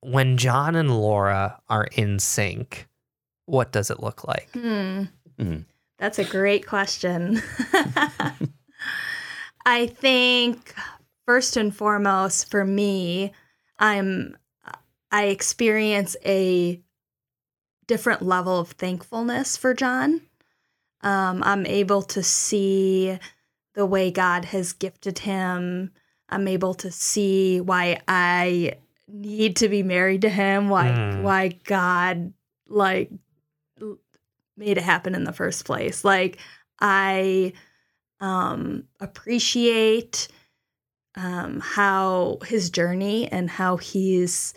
[0.00, 2.86] When John and Laura are in sync,
[3.46, 4.50] what does it look like?
[4.52, 5.02] Hmm.
[5.38, 5.64] Mhm.
[5.98, 7.40] That's a great question.
[9.66, 10.74] I think
[11.26, 13.32] first and foremost for me,
[13.78, 14.36] I'm
[15.10, 16.80] I experience a
[17.86, 20.22] different level of thankfulness for John.
[21.02, 23.18] Um, I'm able to see
[23.74, 25.92] the way God has gifted him.
[26.28, 28.74] I'm able to see why I
[29.06, 30.68] need to be married to him.
[30.68, 31.22] Why Mm.
[31.22, 32.32] why God
[32.68, 33.10] like
[34.56, 36.04] made it happen in the first place.
[36.04, 36.38] Like
[36.80, 37.52] I
[38.20, 40.28] um, appreciate
[41.16, 44.54] um, how his journey and how he's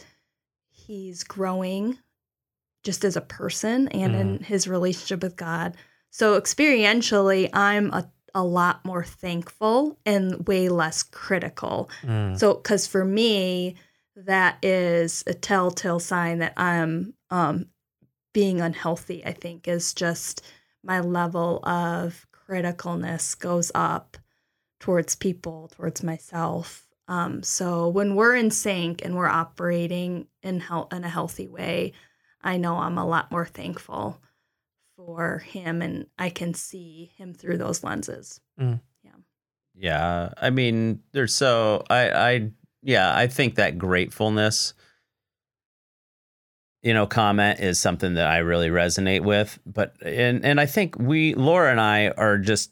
[0.87, 1.99] he's growing
[2.83, 5.75] just as a person and in his relationship with God.
[6.09, 11.89] So experientially, I'm a, a lot more thankful and way less critical.
[12.03, 12.39] Mm.
[12.39, 13.75] So, because for me,
[14.15, 17.67] that is a telltale sign that I'm um,
[18.33, 20.41] being unhealthy, I think, is just
[20.83, 24.17] my level of criticalness goes up
[24.79, 26.86] towards people, towards myself.
[27.07, 31.93] Um, so, when we're in sync and we're operating in, hel- in a healthy way,
[32.41, 34.21] I know I'm a lot more thankful
[34.97, 38.41] for him and I can see him through those lenses.
[39.03, 39.11] Yeah,
[39.75, 40.29] yeah.
[40.41, 42.51] I mean, there's so I I
[42.81, 44.73] yeah I think that gratefulness.
[46.83, 50.97] You know, comment is something that I really resonate with, but and and I think
[50.97, 52.71] we Laura and I are just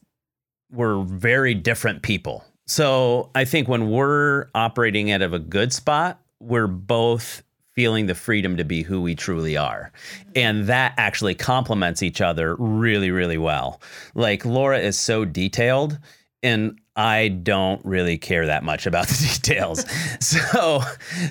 [0.71, 2.43] we're very different people.
[2.67, 7.43] So I think when we're operating out of a good spot, we're both
[7.73, 9.91] feeling the freedom to be who we truly are.
[10.35, 13.81] And that actually complements each other really, really well.
[14.13, 15.99] Like Laura is so detailed
[16.41, 19.83] and I don't really care that much about the details.
[20.23, 20.81] so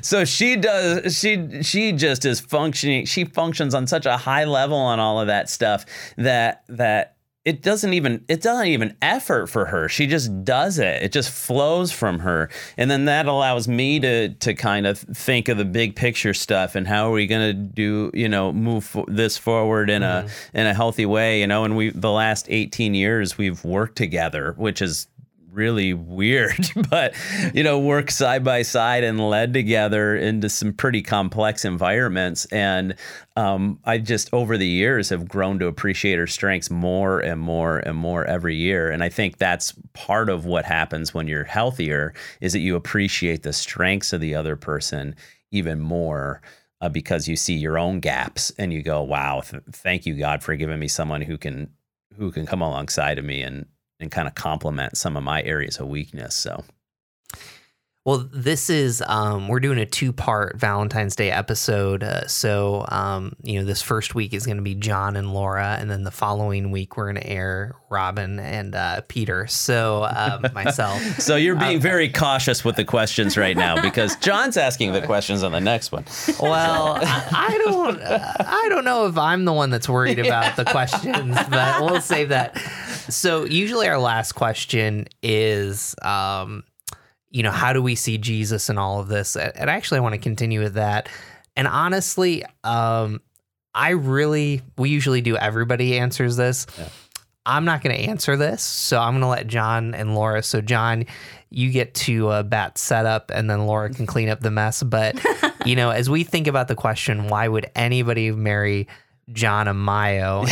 [0.03, 4.77] so she does she she just is functioning she functions on such a high level
[4.77, 5.87] on all of that stuff
[6.19, 7.14] that that
[7.45, 9.89] it doesn't even it doesn't even effort for her.
[9.89, 11.03] She just does it.
[11.03, 12.49] It just flows from her.
[12.79, 16.75] And then that allows me to to kind of think of the big picture stuff
[16.75, 20.27] and how are we going to do you know move this forward in mm-hmm.
[20.57, 21.65] a in a healthy way you know?
[21.65, 25.07] And we the last 18 years we've worked together which is
[25.55, 27.15] really weird, but
[27.55, 32.45] you know, work side by side and led together into some pretty complex environments.
[32.47, 32.95] And
[33.37, 37.79] um, I just over the years have grown to appreciate her strengths more and more
[37.79, 38.91] and more every year.
[38.91, 43.43] And I think that's part of what happens when you're healthier is that you appreciate
[43.43, 45.15] the strengths of the other person
[45.51, 46.43] even more.
[46.81, 50.43] Uh, because you see your own gaps and you go, "Wow, th- thank you God
[50.43, 51.71] for giving me someone who can
[52.19, 53.65] who can come alongside of me and
[54.05, 56.37] and kind of complement some of my areas of weakness.
[56.37, 56.63] So
[58.07, 62.03] well, this is um, we're doing a two-part Valentine's Day episode.
[62.03, 65.79] Uh, so, um, you know, this first week is going to be John and Laura,
[65.81, 69.47] and then the following week we're going to air Robin and uh, Peter.
[69.47, 71.01] So, um, myself.
[71.19, 75.01] so you're being uh, very cautious with the questions right now because John's asking the
[75.01, 76.05] questions on the next one.
[76.39, 81.39] Well, I don't, I don't know if I'm the one that's worried about the questions,
[81.49, 82.55] but we'll save that.
[83.09, 85.95] So, usually our last question is.
[86.03, 86.65] Um,
[87.31, 89.35] you know, how do we see Jesus in all of this?
[89.35, 91.09] And actually, I want to continue with that.
[91.57, 93.21] And honestly, um,
[93.75, 96.67] I really, we usually do everybody answers this.
[96.79, 96.89] Yeah.
[97.45, 98.63] I'm not going to answer this.
[98.63, 100.45] So I'm going to let John and Laura.
[100.45, 101.07] So, John,
[101.51, 104.83] you get to uh, bat setup and then Laura can clean up the mess.
[104.83, 105.21] But,
[105.67, 108.87] you know, as we think about the question, why would anybody marry
[109.33, 110.49] John Amayo?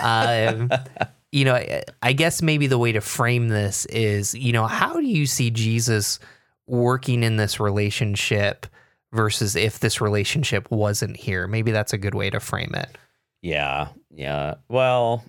[0.00, 0.78] uh,
[1.32, 5.06] you know, I guess maybe the way to frame this is, you know, how do
[5.06, 6.18] you see Jesus
[6.66, 8.66] working in this relationship
[9.12, 11.48] versus if this relationship wasn't here?
[11.48, 12.96] Maybe that's a good way to frame it.
[13.40, 13.88] Yeah.
[14.10, 14.54] Yeah.
[14.68, 15.24] Well,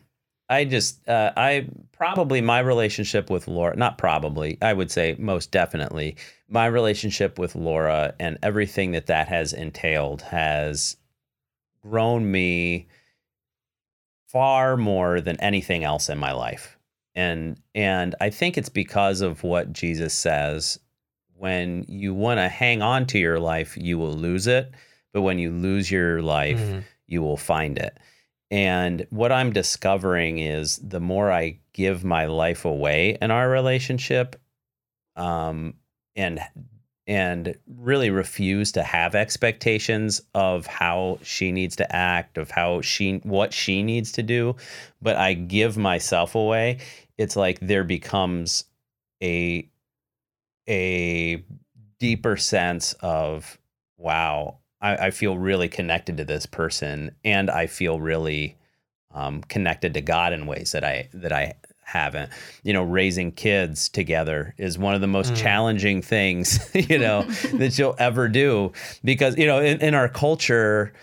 [0.49, 5.51] I just, uh, I probably my relationship with Laura, not probably, I would say most
[5.51, 6.17] definitely,
[6.49, 10.97] my relationship with Laura and everything that that has entailed has
[11.81, 12.87] grown me
[14.33, 16.77] far more than anything else in my life.
[17.15, 20.79] And and I think it's because of what Jesus says
[21.35, 24.71] when you want to hang on to your life, you will lose it,
[25.13, 26.79] but when you lose your life, mm-hmm.
[27.05, 27.97] you will find it.
[28.49, 34.39] And what I'm discovering is the more I give my life away in our relationship,
[35.15, 35.73] um,
[36.15, 36.39] and
[37.05, 43.17] and really refuse to have expectations of how she needs to act of how she
[43.23, 44.55] what she needs to do.
[45.01, 46.79] But i give myself away.
[47.17, 48.65] It's like there becomes
[49.21, 49.69] a
[50.67, 51.43] a
[51.99, 53.57] deeper sense of
[53.97, 58.57] wow i, I feel really connected to this person and i feel really
[59.13, 61.53] um, connected to god in ways that i that i
[61.85, 62.31] haven't.
[62.63, 65.37] You know, raising kids together is one of the most mm.
[65.37, 66.59] challenging things,
[66.89, 67.23] you know,
[67.53, 68.71] that you'll ever do
[69.03, 70.93] because, you know, in, in our culture,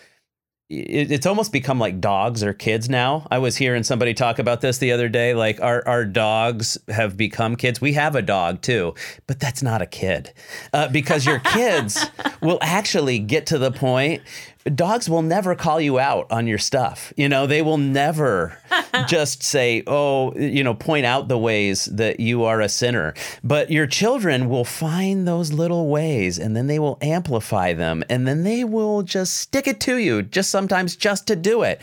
[0.71, 3.27] it, it's almost become like dogs or kids now.
[3.31, 5.35] I was hearing somebody talk about this the other day.
[5.35, 7.81] Like our, our dogs have become kids.
[7.81, 8.95] We have a dog too,
[9.27, 10.33] but that's not a kid
[10.73, 12.07] uh, because your kids
[12.41, 14.23] will actually get to the point
[14.65, 17.13] dogs will never call you out on your stuff.
[17.17, 18.59] You know, they will never
[19.07, 23.15] just say, oh, you know, point out the ways that you are a sinner.
[23.43, 28.27] But your children will find those little ways and then they will amplify them and
[28.27, 31.81] then they will just stick it to you, just sometimes just to do it.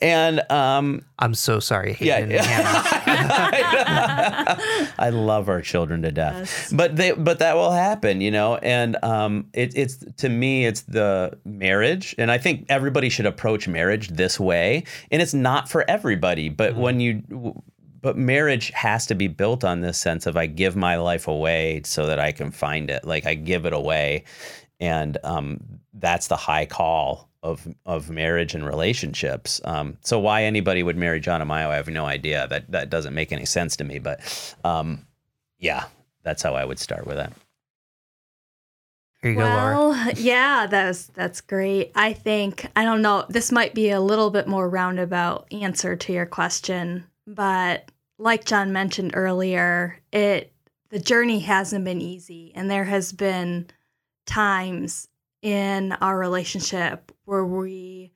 [0.00, 1.92] And um, I'm so sorry.
[1.92, 2.42] Hayden yeah.
[4.98, 6.38] I love our children to death.
[6.38, 6.72] Yes.
[6.72, 10.82] But they, but that will happen, you know, and um, it, it's to me, it's
[10.82, 14.84] the marriage and I think everybody should approach marriage this way.
[15.10, 16.80] And it's not for everybody, but mm-hmm.
[16.80, 17.62] when you
[18.02, 21.82] but marriage has to be built on this sense of I give my life away
[21.84, 23.04] so that I can find it.
[23.04, 24.24] Like I give it away.
[24.80, 25.60] And um,
[25.92, 29.60] that's the high call of of marriage and relationships.
[29.64, 32.46] Um, so why anybody would marry John Amayo, I have no idea.
[32.48, 33.98] That that doesn't make any sense to me.
[33.98, 35.06] But um,
[35.58, 35.84] yeah,
[36.22, 37.32] that's how I would start with it.
[39.22, 40.14] Here you well, go, Laura.
[40.14, 41.92] yeah, that's that's great.
[41.94, 43.26] I think I don't know.
[43.28, 48.72] This might be a little bit more roundabout answer to your question, but like John
[48.72, 50.52] mentioned earlier, it
[50.90, 53.66] the journey hasn't been easy, and there has been
[54.26, 55.08] times
[55.42, 58.12] in our relationship where we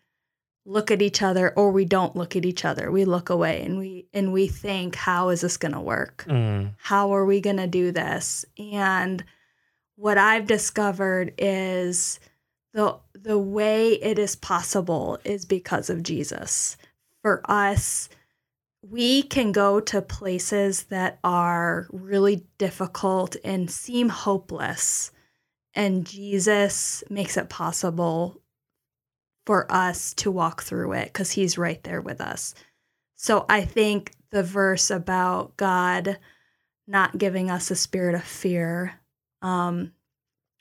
[0.66, 2.90] look at each other or we don't look at each other.
[2.90, 6.24] We look away and we and we think, how is this going to work?
[6.28, 6.72] Mm.
[6.78, 8.44] How are we going to do this?
[8.58, 9.24] And
[9.96, 12.18] what I've discovered is
[12.72, 16.76] the the way it is possible is because of Jesus.
[17.22, 18.08] For us,
[18.82, 25.10] we can go to places that are really difficult and seem hopeless,
[25.74, 28.40] and Jesus makes it possible
[29.46, 32.54] for us to walk through it because he's right there with us.
[33.16, 36.18] So I think the verse about God
[36.86, 39.00] not giving us a spirit of fear
[39.42, 39.92] um,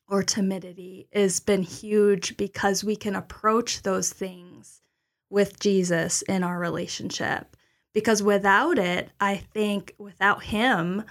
[0.08, 4.82] or timidity has been huge because we can approach those things
[5.30, 7.56] with Jesus in our relationship.
[7.94, 11.04] Because without it, I think without Him,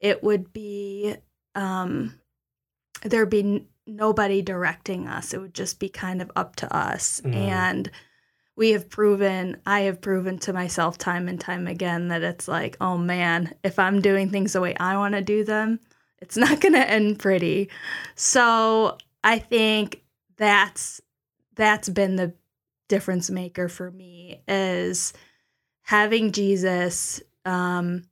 [0.00, 1.16] it would be
[1.54, 2.14] um,
[3.04, 5.34] there'd be nobody directing us.
[5.34, 7.20] It would just be kind of up to us.
[7.24, 7.34] Mm.
[7.34, 7.90] And
[8.56, 12.76] we have proven, I have proven to myself time and time again that it's like,
[12.80, 15.80] oh man, if I'm doing things the way I want to do them,
[16.20, 17.70] it's not going to end pretty.
[18.14, 20.02] So I think
[20.36, 21.00] that's
[21.56, 22.34] that's been the
[22.88, 25.12] difference maker for me is
[25.82, 28.02] having Jesus um,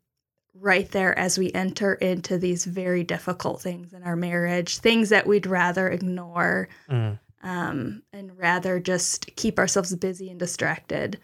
[0.62, 5.26] right there as we enter into these very difficult things in our marriage, things that
[5.26, 7.18] we'd rather ignore Mm.
[7.42, 11.18] um, and rather just keep ourselves busy and distracted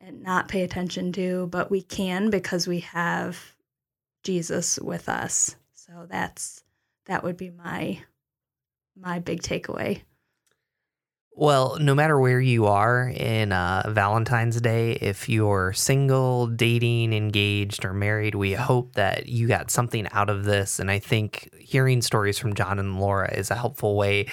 [0.00, 3.54] and not pay attention to, but we can because we have
[4.24, 5.54] Jesus with us.
[5.74, 6.64] So that's
[7.06, 8.02] that would be my
[8.96, 10.02] my big takeaway.
[11.36, 17.84] Well, no matter where you are in uh, Valentine's Day, if you're single, dating, engaged,
[17.84, 20.78] or married, we hope that you got something out of this.
[20.78, 24.26] And I think hearing stories from John and Laura is a helpful way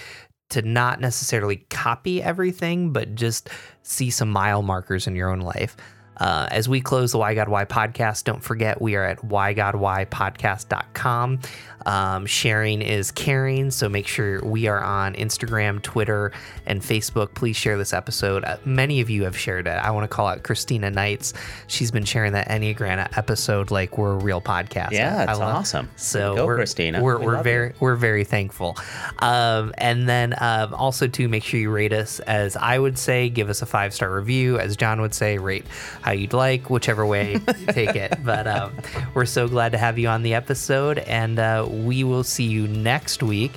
[0.49, 3.49] to not necessarily copy everything, but just
[3.81, 5.75] see some mile markers in your own life.
[6.21, 11.39] Uh, as we close the Why God Why podcast, don't forget we are at whygodwhypodcast.com.
[11.83, 16.31] Um, sharing is caring, so make sure we are on Instagram, Twitter,
[16.67, 17.33] and Facebook.
[17.33, 18.43] Please share this episode.
[18.43, 19.71] Uh, many of you have shared it.
[19.71, 21.33] I want to call out Christina Knights.
[21.65, 24.91] She's been sharing that Enneagram episode like we're a real podcast.
[24.91, 25.89] Yeah, it's awesome.
[25.95, 27.01] So Go, we're, Christina.
[27.01, 27.73] We're, We we're very you.
[27.79, 28.77] we're very thankful.
[29.17, 33.27] Um, and then um, also to make sure you rate us as I would say,
[33.29, 34.59] give us a five star review.
[34.59, 35.65] As John would say, rate
[36.11, 38.11] how you'd like, whichever way you take it.
[38.23, 38.77] But um,
[39.13, 42.67] we're so glad to have you on the episode, and uh, we will see you
[42.67, 43.53] next week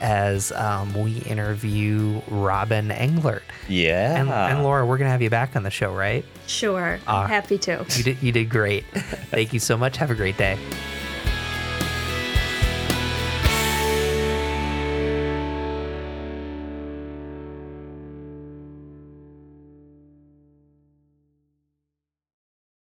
[0.00, 3.42] as um, we interview Robin Englert.
[3.68, 4.20] Yeah.
[4.20, 6.24] And, and Laura, we're gonna have you back on the show, right?
[6.46, 6.98] Sure.
[7.06, 7.84] I'm happy to.
[7.96, 8.84] You did you did great.
[9.30, 9.98] Thank you so much.
[9.98, 10.58] Have a great day.